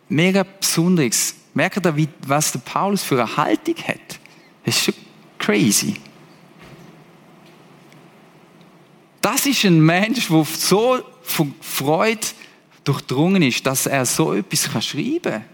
mega 0.08 0.42
besonderes. 0.42 1.34
Merkt 1.54 1.84
ihr, 1.84 2.08
was 2.26 2.52
der 2.52 2.60
Paulus 2.60 3.02
für 3.02 3.16
eine 3.16 3.36
Haltung 3.36 3.76
hat? 3.86 4.18
Das 4.64 4.76
ist 4.76 4.84
schon 4.84 4.94
crazy. 5.38 5.96
Das 9.20 9.46
ist 9.46 9.64
ein 9.64 9.80
Mensch, 9.80 10.28
der 10.28 10.44
so 10.44 10.98
von 11.22 11.54
Freude 11.60 12.26
durchdrungen 12.84 13.42
ist, 13.42 13.66
dass 13.66 13.86
er 13.86 14.06
so 14.06 14.32
etwas 14.34 14.68
schreiben 14.84 15.20
kann. 15.22 15.44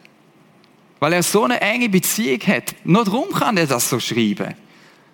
Weil 1.00 1.14
er 1.14 1.22
so 1.22 1.44
eine 1.44 1.60
enge 1.60 1.88
Beziehung 1.88 2.40
hat. 2.46 2.74
Nur 2.84 3.04
darum 3.04 3.30
kann 3.30 3.56
er 3.56 3.66
das 3.66 3.90
so 3.90 4.00
schreiben. 4.00 4.54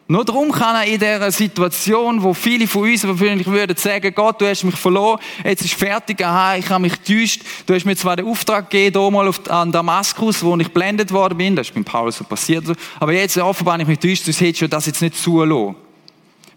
Nur 0.08 0.24
darum 0.24 0.52
kann 0.52 0.76
er 0.76 0.84
in 0.84 0.98
dieser 0.98 1.30
Situation, 1.30 2.22
wo 2.22 2.34
viele 2.34 2.66
von 2.66 2.82
uns 2.82 3.06
wahrscheinlich 3.06 3.46
würden 3.46 3.76
sagen, 3.76 4.12
Gott, 4.14 4.40
du 4.40 4.46
hast 4.46 4.62
mich 4.64 4.74
verloren, 4.74 5.18
jetzt 5.42 5.64
ist 5.64 5.72
fertig, 5.72 6.22
aha, 6.22 6.56
ich 6.56 6.68
habe 6.68 6.82
mich 6.82 7.02
getäuscht, 7.02 7.42
du 7.64 7.72
hast 7.72 7.86
mir 7.86 7.96
zwar 7.96 8.16
den 8.16 8.26
Auftrag 8.26 8.68
gegeben, 8.68 9.00
hier 9.00 9.10
mal 9.10 9.26
auf, 9.26 9.48
an 9.48 9.72
Damaskus, 9.72 10.42
wo 10.44 10.54
ich 10.58 10.70
blendet 10.70 11.12
worden 11.12 11.38
bin, 11.38 11.56
das 11.56 11.68
ist 11.68 11.74
beim 11.74 11.84
Paulus 11.84 12.18
so 12.18 12.24
passiert, 12.24 12.64
aber 13.00 13.12
jetzt 13.12 13.38
offenbar 13.38 13.74
habe 13.74 13.84
ich 13.84 13.88
mich 13.88 14.00
getäuscht, 14.00 14.26
du 14.26 14.32
hättest 14.32 14.58
schon 14.58 14.68
das 14.68 14.84
jetzt 14.84 15.00
nicht 15.00 15.16
zulassen. 15.16 15.76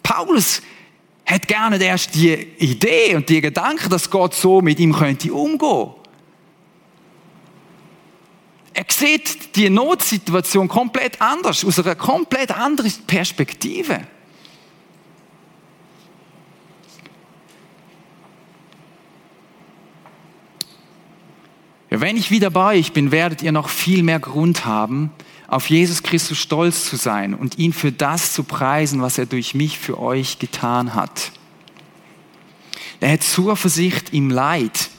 Paulus 0.04 0.62
hat 1.26 1.48
gerne 1.48 1.84
erst 1.84 2.16
die 2.16 2.34
Idee 2.34 3.16
und 3.16 3.28
die 3.30 3.42
Gedanken, 3.42 3.90
dass 3.90 4.10
Gott 4.10 4.36
so 4.36 4.62
mit 4.62 4.80
ihm 4.80 4.94
könnte 4.94 5.34
umgehen. 5.34 5.94
Er 8.74 8.86
sieht 8.90 9.56
die 9.56 9.70
Notsituation 9.70 10.68
komplett 10.68 11.22
anders, 11.22 11.64
aus 11.64 11.80
einer 11.80 11.96
komplett 11.96 12.52
anderen 12.52 12.92
Perspektive. 13.08 14.02
Wenn 21.90 22.18
ich 22.18 22.32
wieder 22.32 22.50
bei 22.50 22.76
euch 22.80 22.92
bin, 22.92 23.12
werdet 23.12 23.42
ihr 23.42 23.54
noch 23.54 23.70
viel 23.70 24.04
mehr 24.04 24.20
Grund 24.20 24.66
haben, 24.66 25.12
auf 25.48 25.70
Jesus 25.70 26.04
Christus 26.04 26.38
stolz 26.38 26.90
zu 26.90 26.96
sein 26.96 27.34
und 27.34 27.58
ihn 27.58 27.74
für 27.74 27.92
das 27.92 28.34
zu 28.34 28.44
preisen, 28.44 29.02
was 29.02 29.18
er 29.18 29.26
durch 29.26 29.54
mich 29.54 29.78
für 29.78 30.00
euch 30.00 30.40
getan 30.40 30.96
hat. 30.96 31.32
Er 33.00 33.12
hat 33.12 33.24
Zuversicht 33.24 34.14
im 34.14 34.30
Leid. 34.30 34.90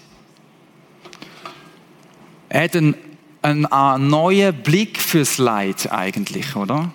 Er 2.48 2.64
hat 2.64 2.76
einen, 2.76 2.94
einen 3.42 4.08
neuen 4.08 4.62
Blick 4.62 5.00
fürs 5.00 5.38
Leid 5.38 5.90
eigentlich, 5.90 6.54
oder? 6.54 6.92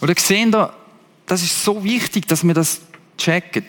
Oder 0.00 0.14
sehen 0.18 0.50
da, 0.50 0.72
das 1.26 1.42
ist 1.42 1.62
so 1.62 1.84
wichtig, 1.84 2.26
dass 2.26 2.44
wir 2.44 2.54
das 2.54 2.80
checken. 3.18 3.66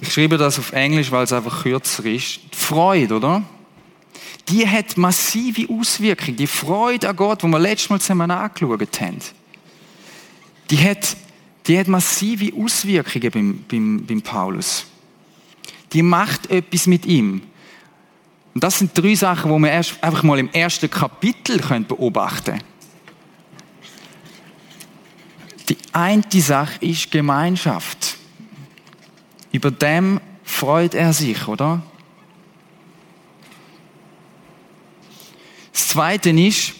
Ich 0.00 0.12
schreibe 0.12 0.36
das 0.36 0.58
auf 0.58 0.72
Englisch, 0.72 1.10
weil 1.12 1.24
es 1.24 1.32
einfach 1.32 1.62
kürzer 1.62 2.04
ist. 2.04 2.40
Freude, 2.50 3.16
oder? 3.16 3.42
Die 4.48 4.68
hat 4.68 4.96
massive 4.96 5.72
Auswirkungen. 5.72 6.36
Die 6.36 6.46
Freude 6.46 7.08
an 7.08 7.16
Gott, 7.16 7.42
die 7.42 7.46
wir 7.46 7.58
letztes 7.58 7.90
Mal 7.90 8.00
zusammen 8.00 8.30
angeschaut 8.30 9.00
haben, 9.00 9.18
die 10.70 10.78
hat, 10.78 11.16
die 11.66 11.78
hat 11.78 11.88
massive 11.88 12.52
Auswirkungen 12.56 13.30
beim, 13.30 13.64
beim, 13.68 14.06
beim 14.06 14.22
Paulus. 14.22 14.86
Die 15.92 16.02
macht 16.02 16.50
etwas 16.50 16.86
mit 16.86 17.06
ihm. 17.06 17.42
Und 18.54 18.64
das 18.64 18.78
sind 18.78 18.96
drei 18.96 19.14
Sachen, 19.14 19.54
die 19.54 19.62
wir 19.62 19.70
erst 19.70 20.02
einfach 20.02 20.22
mal 20.22 20.38
im 20.38 20.50
ersten 20.50 20.90
Kapitel 20.90 21.58
beobachten 21.58 22.58
können. 22.58 22.64
Die 25.68 25.76
eine 25.92 26.22
Sache 26.34 26.84
ist 26.84 27.10
Gemeinschaft. 27.10 28.16
Über 29.52 29.70
dem 29.70 30.20
freut 30.44 30.94
er 30.94 31.12
sich, 31.12 31.46
oder? 31.46 31.82
Das 35.72 35.88
Zweite 35.88 36.30
ist, 36.30 36.74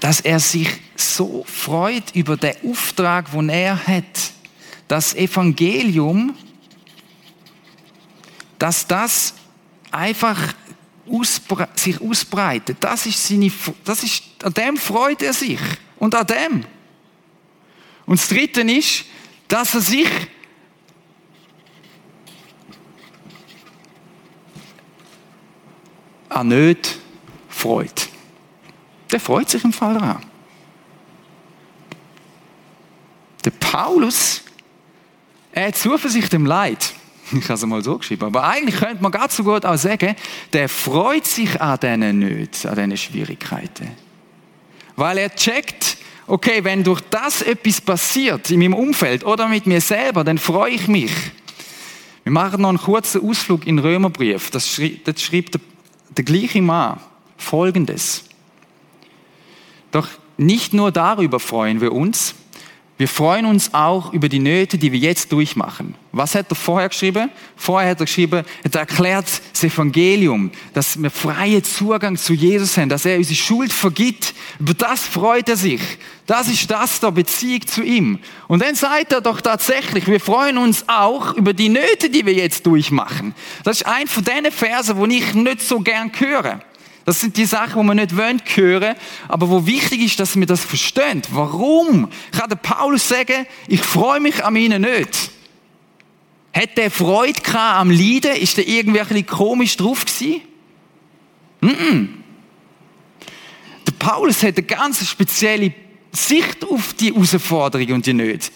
dass 0.00 0.20
er 0.20 0.38
sich 0.38 0.68
so 0.96 1.44
freut 1.44 2.14
über 2.14 2.36
den 2.36 2.54
Auftrag, 2.64 3.30
den 3.32 3.48
er 3.48 3.86
hat. 3.86 4.32
Das 4.86 5.14
Evangelium, 5.14 6.34
dass 8.58 8.86
das 8.86 9.34
einfach 9.90 10.54
ausbre 11.08 11.68
sich 11.74 12.00
ausbreitet. 12.00 12.78
Das 12.80 13.06
ist 13.06 13.26
seine, 13.26 13.50
das 13.84 14.02
ist, 14.02 14.22
an 14.42 14.54
dem 14.54 14.76
freut 14.76 15.22
er 15.22 15.32
sich. 15.32 15.60
Und 15.98 16.14
an 16.14 16.26
dem. 16.26 16.64
Und 18.06 18.18
das 18.18 18.28
Dritte 18.28 18.62
ist, 18.62 19.04
dass 19.48 19.74
er 19.74 19.80
sich 19.80 20.08
an 26.38 26.48
nicht 26.48 26.98
freut. 27.48 28.08
Der 29.10 29.20
freut 29.20 29.48
sich 29.48 29.64
im 29.64 29.72
Fall 29.72 29.94
daran. 29.94 30.22
Der 33.44 33.50
Paulus, 33.50 34.42
er 35.52 35.68
hat 35.68 35.76
Zuversicht 35.76 36.32
im 36.34 36.46
Leid. 36.46 36.94
Ich 37.30 37.44
habe 37.44 37.54
es 37.54 37.66
mal 37.66 37.84
so 37.84 37.98
geschrieben. 37.98 38.24
Aber 38.24 38.42
eigentlich 38.44 38.76
könnte 38.76 39.02
man 39.02 39.12
ganz 39.12 39.36
so 39.36 39.44
gut 39.44 39.66
auch 39.66 39.76
sagen, 39.76 40.16
der 40.54 40.66
freut 40.66 41.26
sich 41.26 41.60
an 41.60 41.78
diesen 41.78 42.18
Nöten, 42.20 42.70
an 42.70 42.76
diesen 42.76 42.96
Schwierigkeiten. 42.96 43.90
Weil 44.96 45.18
er 45.18 45.34
checkt, 45.34 45.98
okay, 46.26 46.64
wenn 46.64 46.82
durch 46.82 47.02
das 47.10 47.42
etwas 47.42 47.82
passiert 47.82 48.50
in 48.50 48.60
meinem 48.60 48.72
Umfeld 48.72 49.24
oder 49.24 49.46
mit 49.46 49.66
mir 49.66 49.82
selber, 49.82 50.24
dann 50.24 50.38
freue 50.38 50.72
ich 50.72 50.88
mich. 50.88 51.12
Wir 52.22 52.32
machen 52.32 52.62
noch 52.62 52.70
einen 52.70 52.78
kurzen 52.78 53.20
Ausflug 53.28 53.66
in 53.66 53.76
den 53.76 53.84
Römerbrief. 53.84 54.50
Das 54.50 54.66
schreibt, 54.66 55.20
schreibt 55.20 55.58
der, 56.18 56.24
gleiche 56.24 56.60
Mann 56.60 57.00
Folgendes. 57.36 58.24
Doch 59.92 60.08
nicht 60.36 60.74
nur 60.74 60.92
darüber 60.92 61.40
freuen 61.40 61.80
wir 61.80 61.92
uns, 61.92 62.34
wir 62.98 63.06
freuen 63.06 63.46
uns 63.46 63.72
auch 63.74 64.12
über 64.12 64.28
die 64.28 64.40
Nöte, 64.40 64.76
die 64.76 64.90
wir 64.90 64.98
jetzt 64.98 65.30
durchmachen. 65.30 65.94
Was 66.10 66.34
hat 66.34 66.46
er 66.50 66.56
vorher 66.56 66.88
geschrieben? 66.88 67.30
Vorher 67.54 67.90
hat 67.90 68.00
er 68.00 68.06
geschrieben, 68.06 68.44
er 68.64 68.80
erklärt 68.80 69.26
das 69.52 69.62
Evangelium, 69.62 70.50
dass 70.74 71.00
wir 71.00 71.08
freien 71.08 71.62
Zugang 71.62 72.16
zu 72.16 72.32
Jesus 72.32 72.76
haben, 72.76 72.88
dass 72.88 73.04
er 73.04 73.16
unsere 73.16 73.36
Schuld 73.36 73.72
vergibt. 73.72 74.34
Über 74.58 74.74
das 74.74 75.04
freut 75.04 75.48
er 75.48 75.56
sich. 75.56 75.80
Das 76.26 76.48
ist 76.48 76.68
das 76.68 76.98
der 76.98 77.12
Beziehung 77.12 77.64
zu 77.68 77.84
ihm. 77.84 78.18
Und 78.48 78.62
dann 78.62 78.74
sagt 78.74 79.12
er 79.12 79.20
doch 79.20 79.40
tatsächlich, 79.40 80.08
wir 80.08 80.18
freuen 80.18 80.58
uns 80.58 80.84
auch 80.88 81.34
über 81.34 81.52
die 81.52 81.68
Nöte, 81.68 82.10
die 82.10 82.26
wir 82.26 82.34
jetzt 82.34 82.66
durchmachen. 82.66 83.32
Das 83.62 83.82
ist 83.82 83.86
ein 83.86 84.08
von 84.08 84.24
den 84.24 84.50
Versen, 84.50 84.96
wo 84.96 85.06
ich 85.06 85.34
nicht 85.34 85.62
so 85.62 85.78
gern 85.78 86.10
höre. 86.18 86.60
Das 87.08 87.22
sind 87.22 87.38
die 87.38 87.46
Sachen, 87.46 87.80
die 87.80 87.88
wir 87.88 87.94
nicht 87.94 88.18
wollen 88.18 88.42
hören, 88.54 88.94
aber 89.28 89.48
wo 89.48 89.64
wichtig 89.64 90.02
ist, 90.02 90.20
dass 90.20 90.38
wir 90.38 90.44
das 90.44 90.62
verstehen. 90.62 91.22
Warum 91.30 92.10
kann 92.32 92.50
der 92.50 92.56
Paulus 92.56 93.08
sagen, 93.08 93.46
ich 93.66 93.80
freue 93.80 94.20
mich 94.20 94.44
an 94.44 94.52
meinen 94.52 94.82
nicht? 94.82 95.30
Hat 96.52 96.76
der 96.76 96.90
Freude 96.90 97.40
am 97.58 97.90
Leiden? 97.90 98.36
Ist 98.36 98.58
der 98.58 98.68
irgendwie 98.68 99.00
ein 99.00 99.06
bisschen 99.06 99.26
komisch 99.26 99.78
drauf 99.78 100.04
gewesen? 100.04 100.42
-mm. 101.62 102.08
Der 103.86 103.92
Paulus 103.98 104.42
hat 104.42 104.58
eine 104.58 104.66
ganz 104.66 105.08
spezielle 105.08 105.72
Sicht 106.12 106.62
auf 106.62 106.92
die 106.92 107.14
Herausforderungen 107.14 107.94
und 107.94 108.04
die 108.04 108.12
Nöte. 108.12 108.50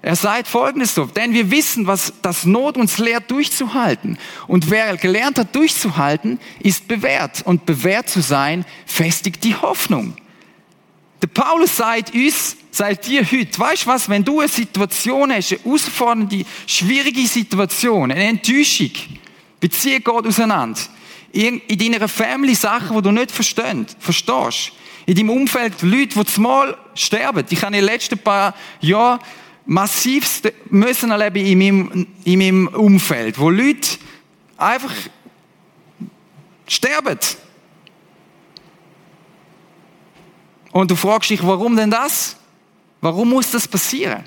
Er 0.00 0.14
sagt 0.14 0.46
folgendes 0.46 0.94
so, 0.94 1.06
denn 1.06 1.32
wir 1.32 1.50
wissen, 1.50 1.86
was 1.86 2.12
das 2.22 2.44
Not 2.44 2.76
uns 2.76 2.98
lehrt 2.98 3.30
durchzuhalten. 3.30 4.16
Und 4.46 4.70
wer 4.70 4.96
gelernt 4.96 5.38
hat 5.38 5.54
durchzuhalten, 5.54 6.38
ist 6.60 6.86
bewährt. 6.86 7.42
Und 7.44 7.66
bewährt 7.66 8.08
zu 8.08 8.20
sein, 8.20 8.64
festigt 8.86 9.42
die 9.42 9.56
Hoffnung. 9.56 10.14
Der 11.20 11.26
Paulus 11.26 11.76
sagt 11.76 12.14
uns, 12.14 12.56
sagt 12.70 13.08
dir 13.08 13.24
heute, 13.24 13.58
weißt 13.58 13.84
du 13.84 13.86
was, 13.88 14.08
wenn 14.08 14.24
du 14.24 14.38
eine 14.38 14.48
Situation 14.48 15.32
hast, 15.32 15.52
eine 15.52 15.62
herausfordernde, 15.64 16.44
schwierige 16.66 17.26
Situation, 17.26 18.12
eine 18.12 18.24
Enttäuschung, 18.24 18.92
Beziehung 19.58 20.04
geht 20.04 20.08
auseinander, 20.08 20.80
in 21.32 21.60
deiner 21.68 22.06
Family 22.08 22.54
Sachen, 22.54 22.96
die 22.96 23.02
du 23.02 23.10
nicht 23.10 23.32
verstehst, 23.32 23.96
in 25.06 25.14
deinem 25.14 25.30
Umfeld 25.30 25.82
Leute, 25.82 26.20
die 26.20 26.24
zumal 26.26 26.76
sterben. 26.94 27.44
Ich 27.50 27.62
habe 27.62 27.74
in 27.74 27.80
den 27.80 27.84
letzten 27.84 28.18
paar 28.18 28.54
Jahren 28.80 29.20
massivst 29.68 30.50
müssen 30.70 31.10
erleben 31.10 31.44
in 31.44 31.58
meinem, 31.58 32.06
in 32.24 32.38
meinem 32.38 32.68
Umfeld, 32.68 33.38
wo 33.38 33.50
Leute 33.50 33.98
einfach 34.56 34.94
sterben. 36.66 37.18
Und 40.72 40.90
du 40.90 40.96
fragst 40.96 41.28
dich, 41.28 41.46
warum 41.46 41.76
denn 41.76 41.90
das? 41.90 42.36
Warum 43.02 43.28
muss 43.28 43.50
das 43.50 43.68
passieren? 43.68 44.24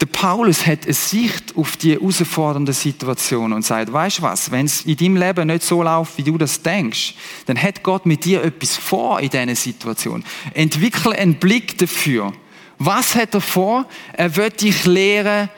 Der 0.00 0.06
Paulus 0.06 0.64
hat 0.64 0.84
eine 0.84 0.94
Sicht 0.94 1.56
auf 1.56 1.76
die 1.76 1.94
herausfordernde 1.94 2.72
Situation 2.72 3.52
und 3.52 3.64
sagt, 3.64 3.92
weißt 3.92 4.18
du 4.18 4.22
was, 4.22 4.50
wenn 4.52 4.66
es 4.66 4.82
in 4.82 4.96
deinem 4.96 5.16
Leben 5.16 5.48
nicht 5.48 5.64
so 5.64 5.82
läuft, 5.82 6.16
wie 6.18 6.22
du 6.22 6.38
das 6.38 6.62
denkst, 6.62 7.14
dann 7.46 7.60
hat 7.60 7.82
Gott 7.82 8.06
mit 8.06 8.24
dir 8.24 8.44
etwas 8.44 8.76
vor 8.76 9.18
in 9.18 9.30
dieser 9.30 9.56
Situation. 9.56 10.22
Entwickle 10.54 11.18
einen 11.18 11.34
Blick 11.34 11.76
dafür. 11.78 12.32
Was 12.78 13.16
hat 13.16 13.34
er 13.34 13.40
vor? 13.40 13.86
Er 14.12 14.36
wird 14.36 14.60
dich 14.60 14.84
lehren, 14.84 15.48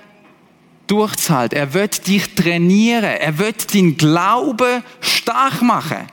durchzuhalten. 0.87 1.59
Er 1.59 1.74
wird 1.74 2.07
dich 2.07 2.35
trainieren. 2.35 3.05
Er 3.05 3.38
wird 3.38 3.74
deinen 3.74 3.98
Glauben 3.98 4.83
stark 5.00 5.61
machen. 5.61 6.09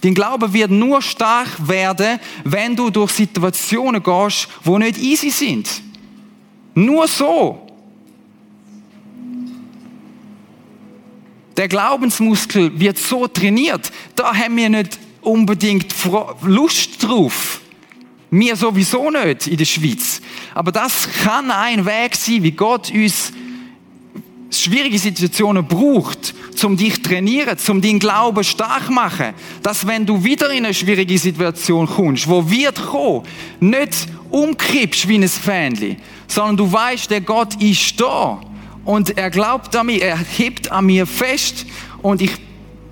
Dein 0.00 0.14
Glaube 0.14 0.52
wird 0.52 0.72
nur 0.72 1.00
stark 1.00 1.48
werden, 1.68 2.18
wenn 2.44 2.74
du 2.74 2.90
durch 2.90 3.12
Situationen 3.12 4.02
gehst, 4.02 4.48
wo 4.64 4.78
nicht 4.78 4.98
easy 4.98 5.30
sind. 5.30 5.80
Nur 6.74 7.06
so. 7.06 7.67
Der 11.58 11.66
Glaubensmuskel 11.66 12.78
wird 12.78 12.98
so 12.98 13.26
trainiert, 13.26 13.90
da 14.14 14.32
haben 14.32 14.56
wir 14.56 14.68
nicht 14.68 14.96
unbedingt 15.22 15.92
Lust 16.42 17.02
drauf. 17.02 17.60
Wir 18.30 18.54
sowieso 18.54 19.10
nicht 19.10 19.48
in 19.48 19.56
der 19.56 19.64
Schweiz. 19.64 20.20
Aber 20.54 20.70
das 20.70 21.08
kann 21.24 21.50
ein 21.50 21.84
Weg 21.84 22.14
sein, 22.14 22.44
wie 22.44 22.52
Gott 22.52 22.92
uns 22.92 23.32
schwierige 24.52 25.00
Situationen 25.00 25.66
braucht, 25.66 26.32
um 26.62 26.76
dich 26.76 26.94
zu 26.94 27.02
trainieren, 27.02 27.58
um 27.68 27.82
deinen 27.82 27.98
Glauben 27.98 28.44
stark 28.44 28.86
zu 28.86 28.92
machen. 28.92 29.34
Dass 29.60 29.84
wenn 29.84 30.06
du 30.06 30.22
wieder 30.22 30.50
in 30.52 30.64
eine 30.64 30.72
schwierige 30.72 31.18
Situation 31.18 31.88
kommst, 31.88 32.28
wo 32.28 32.48
wird 32.48 32.80
kommen, 32.86 33.26
nicht 33.58 34.06
umkippst 34.30 35.08
wie 35.08 35.16
ein 35.16 35.28
Fähnchen, 35.28 35.96
sondern 36.28 36.56
du 36.56 36.72
weißt, 36.72 37.10
der 37.10 37.22
Gott 37.22 37.60
ist 37.60 38.00
da 38.00 38.40
und 38.84 39.16
er 39.16 39.30
glaubt 39.30 39.74
an 39.76 39.86
mich, 39.86 40.02
er 40.02 40.18
hebt 40.18 40.72
an 40.72 40.86
mir 40.86 41.06
fest 41.06 41.66
und 42.02 42.22
ich 42.22 42.32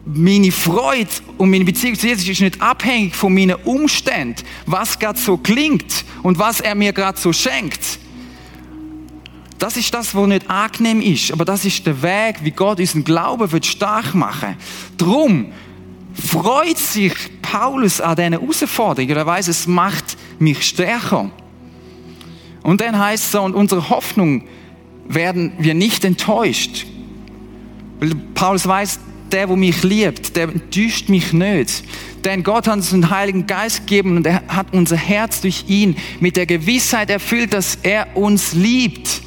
meine 0.06 0.52
Freude 0.52 1.10
und 1.36 1.50
meine 1.50 1.64
Beziehung 1.64 1.96
zu 1.96 2.06
Jesus 2.06 2.28
ist 2.28 2.40
nicht 2.40 2.62
abhängig 2.62 3.16
von 3.16 3.34
meinen 3.34 3.56
Umständen, 3.56 4.42
was 4.64 4.98
gerade 4.98 5.18
so 5.18 5.36
klingt 5.36 6.04
und 6.22 6.38
was 6.38 6.60
er 6.60 6.74
mir 6.74 6.92
gerade 6.92 7.18
so 7.18 7.32
schenkt. 7.32 7.98
Das 9.58 9.76
ist 9.76 9.92
das, 9.92 10.14
was 10.14 10.26
nicht 10.28 10.48
angenehm 10.50 11.00
ist, 11.00 11.32
aber 11.32 11.44
das 11.44 11.64
ist 11.64 11.86
der 11.86 12.00
Weg, 12.02 12.36
wie 12.42 12.50
Gott 12.50 12.78
unseren 12.78 13.04
Glauben 13.04 13.50
wird 13.50 13.66
stark 13.66 14.14
machen. 14.14 14.56
Drum 14.98 15.52
freut 16.12 16.78
sich 16.78 17.14
Paulus 17.42 18.00
an 18.00 18.16
diesen 18.16 18.32
Herausforderungen. 18.34 19.16
Er 19.16 19.26
weiß, 19.26 19.48
es 19.48 19.66
macht 19.66 20.16
mich 20.38 20.62
stärker. 20.62 21.30
Und 22.62 22.80
dann 22.80 22.98
heißt 22.98 23.24
es 23.24 23.32
so, 23.32 23.42
und 23.42 23.54
unsere 23.54 23.88
Hoffnung 23.88 24.44
werden 25.08 25.52
wir 25.58 25.74
nicht 25.74 26.04
enttäuscht. 26.04 26.86
Weil 28.00 28.14
Paulus 28.34 28.66
weiß, 28.66 29.00
der, 29.32 29.48
wo 29.48 29.56
mich 29.56 29.82
liebt, 29.82 30.36
der 30.36 30.48
enttäuscht 30.48 31.08
mich 31.08 31.32
nicht. 31.32 31.84
Denn 32.24 32.42
Gott 32.42 32.66
hat 32.66 32.76
uns 32.76 32.90
den 32.90 33.10
Heiligen 33.10 33.46
Geist 33.46 33.86
gegeben 33.86 34.16
und 34.16 34.26
er 34.26 34.42
hat 34.48 34.72
unser 34.72 34.96
Herz 34.96 35.40
durch 35.40 35.64
ihn 35.68 35.96
mit 36.20 36.36
der 36.36 36.46
Gewissheit 36.46 37.10
erfüllt, 37.10 37.52
dass 37.52 37.78
er 37.82 38.16
uns 38.16 38.52
liebt. 38.52 39.22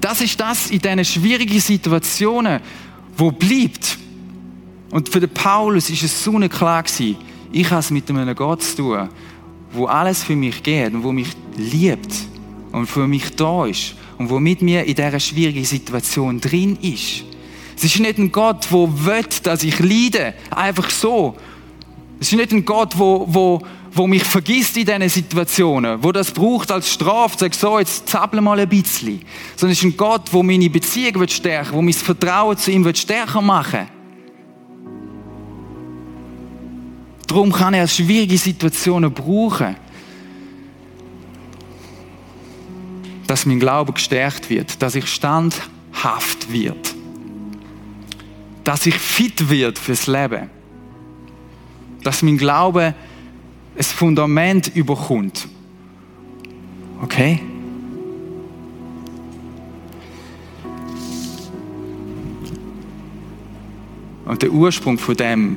Das 0.00 0.20
ist 0.20 0.38
das 0.38 0.70
in 0.70 0.80
diesen 0.80 1.04
schwierigen 1.04 1.60
Situationen, 1.60 2.60
wo 3.16 3.30
bleibt. 3.30 3.98
Und 4.90 5.08
für 5.08 5.20
den 5.20 5.30
Paulus 5.30 5.90
ist 5.90 6.02
es 6.02 6.22
so 6.22 6.32
klar 6.48 6.84
ich 7.52 7.70
habe 7.70 7.80
es 7.80 7.90
mit 7.90 8.10
einem 8.10 8.34
Gott 8.34 8.62
zu 8.62 8.76
tun, 8.76 9.08
wo 9.72 9.86
alles 9.86 10.24
für 10.24 10.34
mich 10.34 10.62
geht 10.62 10.92
und 10.92 11.04
wo 11.04 11.12
mich 11.12 11.28
liebt 11.56 12.12
und 12.74 12.86
für 12.86 13.06
mich 13.06 13.36
da 13.36 13.66
ist 13.66 13.94
und 14.18 14.30
wo 14.30 14.40
mit 14.40 14.60
mir 14.60 14.84
in 14.84 14.94
dieser 14.94 15.20
schwierigen 15.20 15.64
Situation 15.64 16.40
drin 16.40 16.76
ist. 16.82 17.22
Es 17.76 17.84
ist 17.84 18.00
nicht 18.00 18.18
ein 18.18 18.32
Gott, 18.32 18.66
der 18.70 19.06
will, 19.06 19.24
dass 19.42 19.62
ich 19.62 19.78
leide, 19.78 20.34
einfach 20.50 20.90
so. 20.90 21.36
Es 22.20 22.32
ist 22.32 22.38
nicht 22.38 22.52
ein 22.52 22.64
Gott, 22.64 22.98
wo, 22.98 23.26
wo, 23.28 23.60
wo 23.92 24.06
mich 24.06 24.24
vergisst 24.24 24.76
in 24.76 24.86
diesen 24.86 25.08
Situationen, 25.08 26.02
wo 26.02 26.10
das 26.10 26.32
braucht 26.32 26.72
als 26.72 26.92
Strafe, 26.92 27.38
sagt 27.38 27.54
so, 27.54 27.78
jetzt 27.78 28.08
zappel 28.08 28.40
mal 28.40 28.58
ein 28.58 28.68
bisschen. 28.68 29.22
Sondern 29.56 29.72
es 29.72 29.78
ist 29.78 29.84
ein 29.84 29.96
Gott, 29.96 30.32
wo 30.32 30.42
meine 30.42 30.68
Beziehung 30.70 31.20
wird 31.20 31.30
stärken, 31.32 31.74
wo 31.74 31.82
mein 31.82 31.94
Vertrauen 31.94 32.56
zu 32.56 32.72
ihm 32.72 32.84
wird 32.84 32.98
stärker 32.98 33.40
machen. 33.40 33.86
Darum 37.26 37.52
kann 37.52 37.74
er 37.74 37.86
schwierige 37.88 38.38
Situationen 38.38 39.12
brauchen, 39.12 39.76
dass 43.26 43.46
mein 43.46 43.60
Glaube 43.60 43.92
gestärkt 43.92 44.50
wird, 44.50 44.82
dass 44.82 44.94
ich 44.94 45.06
standhaft 45.06 46.52
wird, 46.52 46.94
dass 48.64 48.86
ich 48.86 48.96
fit 48.96 49.48
wird 49.48 49.78
fürs 49.78 50.06
Leben, 50.06 50.50
dass 52.02 52.22
mein 52.22 52.36
Glaube 52.36 52.94
ein 53.76 53.82
Fundament 53.82 54.74
überkommt. 54.74 55.48
Okay? 57.02 57.40
Und 64.26 64.42
der 64.42 64.50
Ursprung 64.50 64.98
von 64.98 65.16
dem 65.16 65.56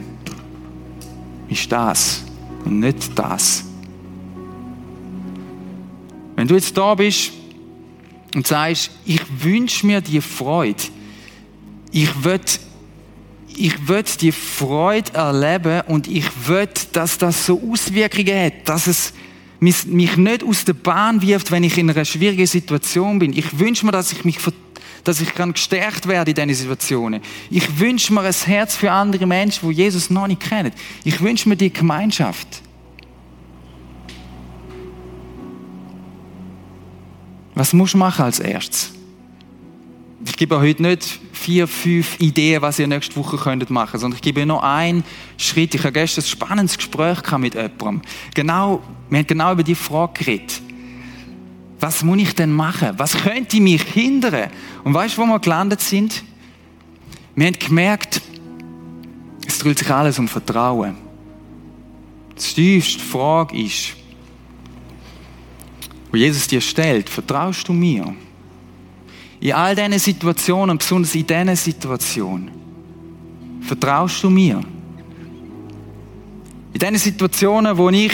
ist 1.47 1.71
das 1.71 2.23
und 2.65 2.79
nicht 2.79 3.17
das. 3.17 3.63
Wenn 6.35 6.47
du 6.47 6.55
jetzt 6.55 6.77
da 6.77 6.93
bist 6.93 7.36
und 8.37 8.45
sagst, 8.45 8.91
ich 9.03 9.19
wünsche 9.39 9.83
mir 9.87 9.99
die 9.99 10.21
Freude, 10.21 10.83
ich 11.91 12.23
will 12.23 12.39
ich 13.59 13.87
will 13.87 14.03
die 14.21 14.31
Freude 14.31 15.15
erleben 15.15 15.81
und 15.87 16.07
ich 16.07 16.25
will, 16.45 16.69
dass 16.91 17.17
das 17.17 17.47
so 17.47 17.59
Auswirkungen 17.71 18.45
hat, 18.45 18.53
dass 18.65 18.85
es 18.85 19.13
mich 19.59 19.87
nicht 19.87 20.43
aus 20.43 20.63
der 20.63 20.73
Bahn 20.73 21.23
wirft, 21.23 21.49
wenn 21.49 21.63
ich 21.63 21.75
in 21.79 21.89
einer 21.89 22.05
schwierigen 22.05 22.45
Situation 22.45 23.17
bin. 23.17 23.33
Ich 23.35 23.57
wünsche 23.57 23.83
mir, 23.83 23.91
dass 23.91 24.11
ich 24.11 24.23
mich, 24.23 24.37
dass 25.03 25.19
ich 25.19 25.33
kann 25.33 25.53
gestärkt 25.53 26.07
werde 26.07 26.29
in 26.29 26.35
diesen 26.35 26.53
Situationen. 26.53 27.21
Ich 27.49 27.79
wünsche 27.79 28.13
mir 28.13 28.21
ein 28.21 28.31
Herz 28.31 28.75
für 28.75 28.91
andere 28.91 29.25
Menschen, 29.25 29.67
die 29.67 29.75
Jesus 29.75 30.11
noch 30.11 30.27
nicht 30.27 30.41
kennen. 30.41 30.71
Ich 31.03 31.19
wünsche 31.19 31.49
mir 31.49 31.55
die 31.55 31.73
Gemeinschaft. 31.73 32.61
Was 37.57 37.73
musst 37.73 37.95
du 37.95 37.97
machen 37.97 38.23
als 38.23 38.39
erstes? 38.39 38.91
Ich 40.23 40.37
gebe 40.37 40.59
heute 40.59 40.83
nicht 40.83 41.19
vier, 41.31 41.67
fünf 41.67 42.19
Ideen, 42.19 42.61
was 42.61 42.77
ihr 42.77 42.85
nächste 42.85 43.15
Woche 43.15 43.37
könntet 43.37 43.71
machen, 43.71 43.99
sondern 43.99 44.17
ich 44.17 44.21
gebe 44.21 44.45
noch 44.45 44.61
einen 44.61 45.03
Schritt. 45.37 45.73
Ich 45.73 45.81
habe 45.81 45.91
gestern 45.91 46.23
ein 46.23 46.27
spannendes 46.27 46.77
Gespräch 46.77 47.19
mit 47.39 47.55
jemandem. 47.55 48.01
Genau, 48.35 48.83
wir 49.09 49.17
haben 49.17 49.25
genau 49.25 49.53
über 49.53 49.63
die 49.63 49.73
Frage 49.73 50.23
geredet. 50.23 50.61
Was 51.79 52.03
muss 52.03 52.19
ich 52.19 52.35
denn 52.35 52.51
machen? 52.51 52.89
Was 52.97 53.17
könnte 53.17 53.59
mich 53.59 53.81
hindern? 53.81 54.51
Und 54.83 54.93
weißt 54.93 55.17
du, 55.17 55.23
wo 55.23 55.25
wir 55.25 55.39
gelandet 55.39 55.81
sind? 55.81 56.23
Wir 57.35 57.47
haben 57.47 57.57
gemerkt, 57.57 58.21
es 59.47 59.57
dreht 59.57 59.79
sich 59.79 59.89
alles 59.89 60.19
um 60.19 60.27
Vertrauen. 60.27 60.95
Die 62.37 62.53
tiefste 62.53 62.99
Frage 63.03 63.59
ist, 63.59 63.95
wo 66.17 66.19
Jesus 66.19 66.47
dir 66.47 66.61
stellt, 66.61 67.09
vertraust 67.09 67.67
du 67.67 67.73
mir? 67.73 68.15
In 69.39 69.53
all 69.53 69.75
diesen 69.75 69.99
Situationen, 69.99 70.75
besonders 70.75 71.13
in 71.13 71.27
dieser 71.27 71.55
Situation, 71.55 72.49
vertraust 73.61 74.23
du 74.23 74.31
mir? 74.31 74.63
In 76.73 76.79
diesen 76.79 76.97
Situationen, 76.97 77.77
wo 77.77 77.91
ich 77.91 78.11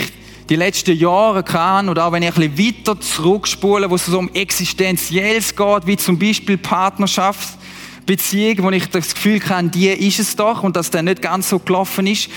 die 0.49 0.57
letzten 0.57 0.97
Jahre 0.97 1.43
kann, 1.43 1.87
oder 1.87 2.05
auch 2.05 2.11
wenn 2.11 2.23
ich 2.23 2.35
ein 2.35 2.51
bisschen 2.53 2.77
weiter 2.77 2.99
zurückspule, 2.99 3.89
wo 3.89 3.95
es 3.95 4.05
so 4.05 4.19
um 4.19 4.29
Existenzielles 4.33 5.55
geht, 5.55 5.87
wie 5.87 5.95
zum 5.95 6.19
Beispiel 6.19 6.57
Partnerschaft, 6.57 7.57
Beziehung, 8.05 8.63
wo 8.63 8.69
ich 8.71 8.89
das 8.89 9.13
Gefühl 9.13 9.39
habe, 9.47 9.69
die 9.69 9.87
ist 9.87 10.19
es 10.19 10.35
doch 10.35 10.61
und 10.63 10.75
dass 10.75 10.91
der 10.91 11.03
nicht 11.03 11.21
ganz 11.21 11.47
so 11.47 11.57
gelaufen 11.57 12.05
ist, 12.07 12.29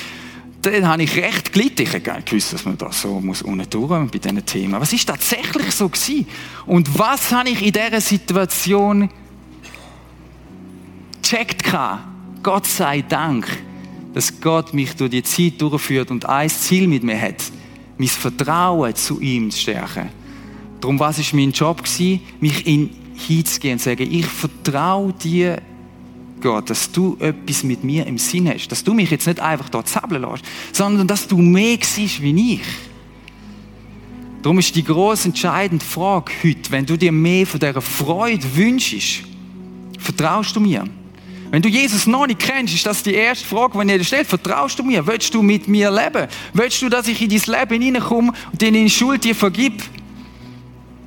dann 0.72 0.88
habe 0.88 1.02
ich 1.02 1.16
recht 1.16 1.52
gelitten. 1.52 1.82
Ich 1.82 1.94
habe 1.94 2.22
gewusst, 2.22 2.52
dass 2.52 2.64
man 2.64 2.76
da 2.76 2.92
so 2.92 3.20
muss 3.20 3.42
durch 3.42 4.10
bei 4.10 4.18
diesen 4.18 4.44
Themen. 4.44 4.80
Was 4.80 4.92
ist 4.92 5.06
tatsächlich 5.06 5.72
so 5.72 5.88
gewesen? 5.88 6.26
Und 6.66 6.98
was 6.98 7.32
habe 7.32 7.50
ich 7.50 7.64
in 7.64 7.72
dieser 7.72 8.00
Situation 8.00 9.08
gecheckt 11.22 11.62
Gott 12.42 12.66
sei 12.66 13.02
Dank, 13.02 13.46
dass 14.14 14.40
Gott 14.40 14.72
mich 14.72 14.94
durch 14.94 15.10
die 15.10 15.22
Zeit 15.22 15.60
durchführt 15.60 16.10
und 16.10 16.26
ein 16.26 16.48
Ziel 16.48 16.86
mit 16.86 17.02
mir 17.02 17.20
hat, 17.20 17.42
mein 17.98 18.08
Vertrauen 18.08 18.94
zu 18.94 19.20
ihm 19.20 19.50
zu 19.50 19.58
stärken. 19.58 20.10
Darum, 20.80 21.00
was 21.00 21.18
ist 21.18 21.32
mein 21.32 21.50
Job? 21.52 21.82
Mich 22.40 22.66
in 22.66 22.90
hinzugehen 23.16 23.74
und 23.74 23.78
zu 23.78 23.90
sagen, 23.90 24.08
ich 24.10 24.26
vertraue 24.26 25.12
dir 25.12 25.60
Gott, 26.40 26.70
dass 26.70 26.92
du 26.92 27.16
etwas 27.18 27.62
mit 27.62 27.82
mir 27.82 28.06
im 28.06 28.18
Sinn 28.18 28.48
hast. 28.48 28.68
Dass 28.68 28.84
du 28.84 28.94
mich 28.94 29.10
jetzt 29.10 29.26
nicht 29.26 29.40
einfach 29.40 29.68
dort 29.68 29.88
zappeln 29.88 30.22
lässt, 30.22 30.44
sondern 30.72 31.06
dass 31.06 31.26
du 31.26 31.38
mehr 31.38 31.78
siehst 31.82 32.20
wie 32.22 32.54
ich. 32.54 32.60
Darum 34.42 34.58
ist 34.58 34.76
die 34.76 34.84
groß 34.84 35.26
entscheidende 35.26 35.84
Frage 35.84 36.30
heute, 36.44 36.70
wenn 36.70 36.86
du 36.86 36.96
dir 36.96 37.10
mehr 37.10 37.46
von 37.46 37.58
dieser 37.58 37.80
Freude 37.80 38.44
wünschst, 38.54 39.24
vertraust 39.98 40.54
du 40.54 40.60
mir? 40.60 40.84
Wenn 41.50 41.62
du 41.62 41.68
Jesus 41.68 42.06
noch 42.06 42.26
nicht 42.26 42.40
kennst, 42.40 42.74
ist 42.74 42.86
das 42.86 43.02
die 43.02 43.14
erste 43.14 43.44
Frage, 43.44 43.78
die 43.78 43.98
dir 43.98 44.04
stellt. 44.04 44.26
Vertraust 44.26 44.78
du 44.78 44.82
mir? 44.82 45.06
Willst 45.06 45.32
du 45.34 45.42
mit 45.42 45.68
mir 45.68 45.90
leben? 45.90 46.28
Willst 46.52 46.82
du, 46.82 46.88
dass 46.88 47.08
ich 47.08 47.20
in 47.22 47.30
dein 47.30 47.60
Leben 47.60 47.82
hineinkomme 47.82 48.32
und 48.52 48.60
dir 48.60 48.72
deine 48.72 48.90
Schuld 48.90 49.24
dir 49.24 49.34
vergib? 49.34 49.82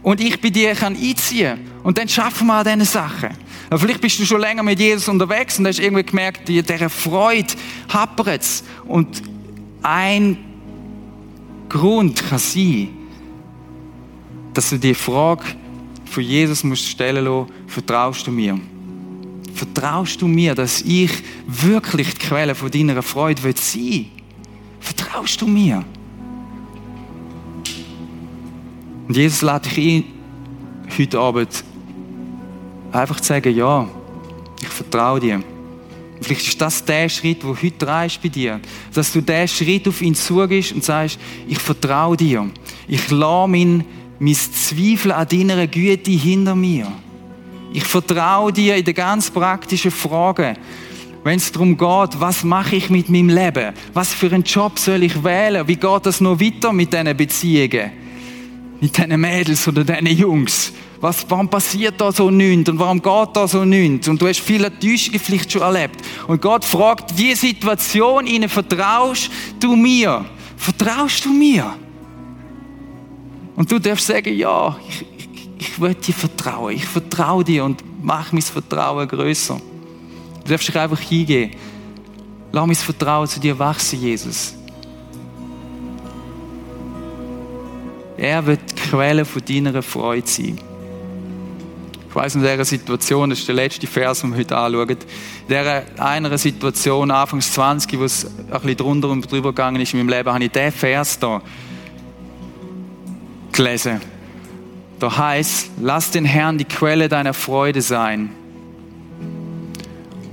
Und 0.02 0.22
ich 0.22 0.39
bei 0.39 0.50
dir 0.50 0.74
kann 0.76 0.95
einziehen? 0.95 1.60
Und 1.84 1.97
dann 1.97 2.08
schaffen 2.08 2.47
wir 2.47 2.56
an 2.56 2.66
diesen 2.66 2.86
Sachen. 2.86 3.30
Vielleicht 3.76 4.02
bist 4.02 4.20
du 4.20 4.26
schon 4.26 4.41
länger 4.41 4.64
mit 4.64 4.80
Jesus 4.80 5.08
unterwegs 5.08 5.60
und 5.60 5.68
hast 5.68 5.80
irgendwie 5.80 6.04
gemerkt, 6.04 6.47
dieser 6.47 6.89
Freude 6.89 7.54
happert 7.89 8.41
es. 8.41 8.64
Und 8.86 9.22
ein 9.84 10.38
Grund 11.68 12.28
kann 12.28 12.39
sein, 12.39 12.89
dass 14.54 14.72
du 14.72 14.78
die 14.78 14.95
Frage 14.95 15.43
von 16.06 16.24
Jesus 16.24 16.64
musst 16.64 16.88
stellen 16.88 17.26
lassen, 17.26 17.52
vertraust 17.68 18.26
du 18.26 18.32
mir? 18.32 18.60
Vertraust 19.54 20.22
du 20.22 20.28
mir, 20.28 20.56
dass 20.56 20.82
ich 20.82 21.12
wirklich 21.45 22.14
die 22.16 22.28
Quelle 22.28 22.56
von 22.56 22.72
deiner 22.72 23.04
Freude 23.04 23.41
sein 23.41 23.82
will? 23.82 24.06
Vertraust 24.80 25.41
du 25.41 25.47
mir? 25.47 25.84
Und 29.10 29.18
Jesus 29.18 29.41
lädt 29.41 29.66
dich 29.66 29.78
ein, 29.78 30.03
heute 30.97 31.20
Abend 31.20 31.64
Einfach 32.91 33.20
zu 33.20 33.28
sagen, 33.28 33.55
ja, 33.55 33.88
ich 34.62 34.68
vertraue 34.68 35.20
dir. 35.20 35.43
Vielleicht 36.22 36.47
ist 36.47 36.62
das 36.62 36.86
der 36.86 37.10
Schritt, 37.10 37.43
wo 37.43 37.55
heute 37.55 37.72
dran 37.72 38.05
ist 38.05 38.22
bei 38.22 38.30
dir. 38.30 38.60
Dass 38.93 39.12
du 39.14 39.22
diesen 39.22 39.47
Schritt 39.47 39.88
auf 39.88 40.01
ihn 40.01 40.14
zugehst 40.14 40.74
und 40.74 40.84
sagst, 40.84 41.20
ich 41.47 41.57
vertraue 41.57 42.18
dir. 42.18 42.49
Ich 42.88 43.10
lasse 43.10 43.47
mein, 43.47 43.84
mein 44.20 44.36
Zweifel 44.36 45.12
an 45.12 45.28
deiner 45.28 45.66
Güte 45.66 46.12
hinter 46.12 46.55
mir. 46.55 46.88
Ich 47.74 47.84
vertraue 47.86 48.53
dir 48.53 48.76
in 48.76 48.86
den 48.86 48.95
ganz 48.95 49.32
praktischen 49.32 49.91
Fragen. 49.91 50.55
Wenn 51.24 51.38
es 51.38 51.51
darum 51.51 51.78
geht, 51.78 52.20
was 52.20 52.43
mache 52.43 52.76
ich 52.76 52.89
mit 52.89 53.10
meinem 53.10 53.30
Leben? 53.30 53.74
Was 53.93 54.14
für 54.14 54.32
einen 54.32 54.43
Job 54.43 54.78
soll 54.78 55.03
ich 55.03 55.24
wählen? 55.24 55.68
Wie 55.68 55.76
geht 55.76 56.05
das 56.05 56.22
noch 56.22 56.39
weiter 56.39 56.74
mit 56.74 56.93
diesen 56.93 57.18
Beziehungen? 57.18 58.09
Mit 58.80 58.98
diesen 58.98 59.20
Mädels 59.20 59.68
oder 59.68 59.84
diesen 59.84 60.08
Jungs? 60.08 60.74
Was, 61.02 61.26
warum 61.30 61.48
passiert 61.48 62.00
da 62.02 62.12
so 62.12 62.30
nichts 62.30 62.70
und 62.70 62.78
warum 62.78 63.02
geht 63.02 63.30
da 63.34 63.48
so 63.48 63.64
nichts? 63.64 64.08
Und 64.08 64.22
du 64.22 64.28
hast 64.28 64.42
viele 64.42 64.68
Enttäuschungen 64.68 65.20
vielleicht 65.20 65.52
schon 65.52 65.62
erlebt. 65.62 66.02
Und 66.28 66.42
Gott 66.42 66.66
fragt, 66.66 67.18
wie 67.18 67.34
Situation, 67.36 68.28
ihnen 68.28 68.50
vertraust 68.50 69.30
du 69.60 69.76
mir? 69.76 70.26
Vertraust 70.58 71.24
du 71.24 71.30
mir? 71.30 71.74
Und 73.56 73.72
du 73.72 73.80
darfst 73.80 74.08
sagen, 74.08 74.36
ja, 74.36 74.78
ich, 74.90 75.06
ich, 75.18 75.50
ich 75.58 75.82
will 75.82 75.94
dir 75.94 76.14
vertrauen. 76.14 76.76
Ich 76.76 76.86
vertraue 76.86 77.44
dir 77.44 77.64
und 77.64 77.82
mach 78.02 78.32
mein 78.34 78.42
Vertrauen 78.42 79.08
größer. 79.08 79.60
Du 80.44 80.50
darfst 80.50 80.68
dich 80.68 80.78
einfach 80.78 81.00
hingehen. 81.00 81.52
Lass 82.52 82.66
mein 82.68 82.76
Vertrauen 82.76 83.28
zu 83.28 83.40
dir 83.40 83.58
wachsen, 83.58 84.02
Jesus. 84.02 84.56
Er 88.20 88.46
wird 88.46 88.60
die 88.70 88.76
Quelle 88.76 89.24
von 89.24 89.42
deiner 89.46 89.82
Freude 89.82 90.28
sein. 90.28 90.60
Ich 92.10 92.16
weiss 92.16 92.36
in 92.36 92.42
dieser 92.42 92.66
Situation, 92.66 93.30
das 93.30 93.40
ist 93.40 93.48
der 93.48 93.56
letzte 93.56 93.88
Vers, 93.88 94.22
den 94.22 94.32
wir 94.32 94.40
heute 94.40 94.58
anschauen, 94.58 94.90
in 94.90 94.98
dieser 95.48 95.84
einer 95.98 96.38
Situation, 96.38 97.12
Anfangs 97.12 97.54
20, 97.54 97.98
wo 97.98 98.04
es 98.04 98.26
ein 98.26 98.48
bisschen 98.48 98.76
drunter 98.76 99.10
und 99.10 99.32
drüber 99.32 99.52
gegangen 99.52 99.82
ist 99.82 99.94
in 99.94 100.00
meinem 100.00 100.10
Leben, 100.10 100.34
habe 100.34 100.44
ich 100.44 100.52
diesen 100.52 100.72
Vers 100.74 101.18
hier 101.22 101.42
gelesen. 103.54 104.02
Da 105.00 105.18
heißt, 105.18 105.72
lass 105.80 106.12
den 106.12 106.26
Herrn 106.26 106.58
die 106.58 106.66
Quelle 106.66 107.08
deiner 107.08 107.34
Freude 107.34 107.82
sein. 107.82 108.32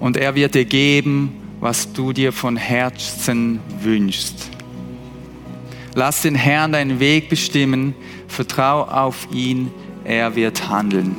Und 0.01 0.17
er 0.17 0.35
wird 0.35 0.57
dir 0.57 0.65
geben, 0.65 1.37
was 1.61 1.93
du 1.93 2.13
dir 2.13 2.33
von 2.33 2.57
Herzen 2.57 3.61
wünschst. 3.81 4.56
Lass 5.97 6.21
den 6.21 6.35
Herrn 6.35 6.73
deinen 6.73 7.01
Weg 7.01 7.31
bestimmen, 7.31 7.95
vertrau 8.29 8.83
auf 8.83 9.29
ihn, 9.33 9.71
er 10.05 10.37
wird 10.37 10.69
handeln. 10.69 11.17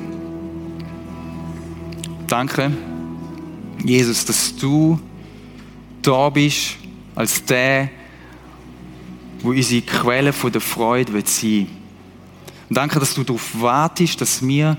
Danke, 2.27 2.71
Jesus, 3.83 4.23
dass 4.25 4.55
du 4.55 4.99
da 6.03 6.29
bist 6.29 6.75
als 7.15 7.43
der, 7.43 7.89
wo 9.39 9.49
unsere 9.49 9.81
Quelle 9.81 10.31
von 10.31 10.51
der 10.51 10.61
Freude 10.61 11.11
wird 11.11 11.27
sein. 11.27 11.65
Und 12.69 12.77
danke, 12.77 12.99
dass 12.99 13.15
du 13.15 13.23
darauf 13.23 13.59
wartest, 13.59 14.21
dass 14.21 14.45
wir 14.45 14.77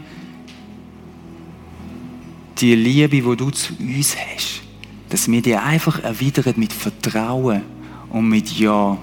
die 2.59 2.76
Liebe, 2.76 3.09
die 3.09 3.36
du 3.36 3.51
zu 3.51 3.72
uns 3.80 4.16
hast, 4.16 4.61
dass 5.09 5.28
wir 5.28 5.42
die 5.42 5.57
einfach 5.57 6.05
erwidern 6.05 6.55
mit 6.57 6.72
Vertrauen 6.72 7.62
und 8.11 8.28
mit 8.28 8.57
Ja. 8.57 8.96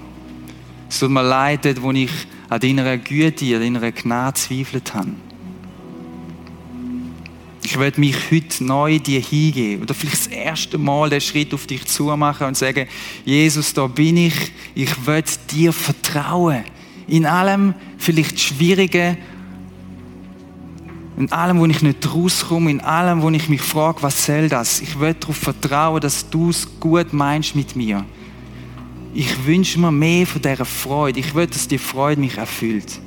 Es 0.88 1.00
tut 1.00 1.10
mir 1.10 1.22
leid, 1.22 1.64
dort, 1.64 1.82
wo 1.82 1.90
ich 1.92 2.10
an 2.48 2.60
deiner 2.60 2.96
Güte, 2.98 3.56
an 3.56 3.60
deiner 3.62 3.92
Gnade 3.92 4.34
zweifelt 4.34 4.94
habe. 4.94 5.10
Ich 7.64 7.76
will 7.78 7.92
mich 7.96 8.30
heute 8.30 8.62
neu 8.62 9.00
dir 9.00 9.20
hingeben 9.20 9.82
oder 9.82 9.92
vielleicht 9.92 10.26
das 10.26 10.26
erste 10.28 10.78
Mal 10.78 11.10
den 11.10 11.20
Schritt 11.20 11.52
auf 11.52 11.66
dich 11.66 11.84
zu 11.86 12.04
machen 12.16 12.46
und 12.46 12.56
sagen, 12.56 12.86
Jesus, 13.24 13.74
da 13.74 13.88
bin 13.88 14.16
ich, 14.18 14.52
ich 14.76 15.06
will 15.06 15.24
dir 15.50 15.72
vertrauen. 15.72 16.62
In 17.08 17.26
allem 17.26 17.74
vielleicht 17.98 18.38
Schwierigen, 18.38 19.18
in 21.16 21.32
allem, 21.32 21.58
wo 21.58 21.66
ich 21.66 21.82
nicht 21.82 22.14
rauskomme, 22.14 22.70
in 22.70 22.80
allem, 22.80 23.22
wo 23.22 23.30
ich 23.30 23.48
mich 23.48 23.62
frage, 23.62 24.00
was 24.02 24.26
soll 24.26 24.48
das? 24.48 24.80
Ich 24.80 25.00
will 25.00 25.14
darauf 25.14 25.36
vertrauen, 25.36 26.00
dass 26.00 26.30
du 26.30 26.50
es 26.50 26.78
gut 26.78 27.12
meinst 27.12 27.56
mit 27.56 27.74
mir 27.74 28.04
ich 29.16 29.46
wünsche 29.46 29.80
mir 29.80 29.90
mehr 29.90 30.26
von 30.26 30.42
dieser 30.42 30.66
Freude. 30.66 31.20
Ich 31.20 31.34
will, 31.34 31.46
dass 31.46 31.66
die 31.66 31.78
Freude 31.78 32.20
mich 32.20 32.36
erfüllt. 32.36 33.00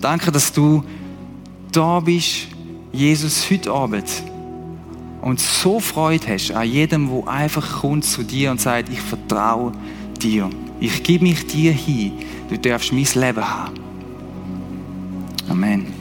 Danke, 0.00 0.32
dass 0.32 0.52
du 0.52 0.82
da 1.70 2.00
bist, 2.00 2.48
Jesus, 2.92 3.48
heute 3.48 3.70
Abend. 3.70 4.08
Und 5.22 5.38
so 5.38 5.78
Freude 5.78 6.26
hast 6.28 6.50
an 6.50 6.68
jedem, 6.68 7.08
wo 7.08 7.24
einfach 7.24 7.80
kommt 7.80 8.04
zu 8.04 8.24
dir 8.24 8.50
und 8.50 8.60
sagt, 8.60 8.88
ich 8.88 9.00
vertraue 9.00 9.72
dir. 10.20 10.50
Ich 10.80 11.02
gebe 11.04 11.24
mich 11.24 11.46
dir 11.46 11.72
hin. 11.72 12.12
Du 12.48 12.58
darfst 12.58 12.92
mein 12.92 13.06
Leben 13.14 13.48
haben. 13.48 13.74
Amen. 15.48 15.95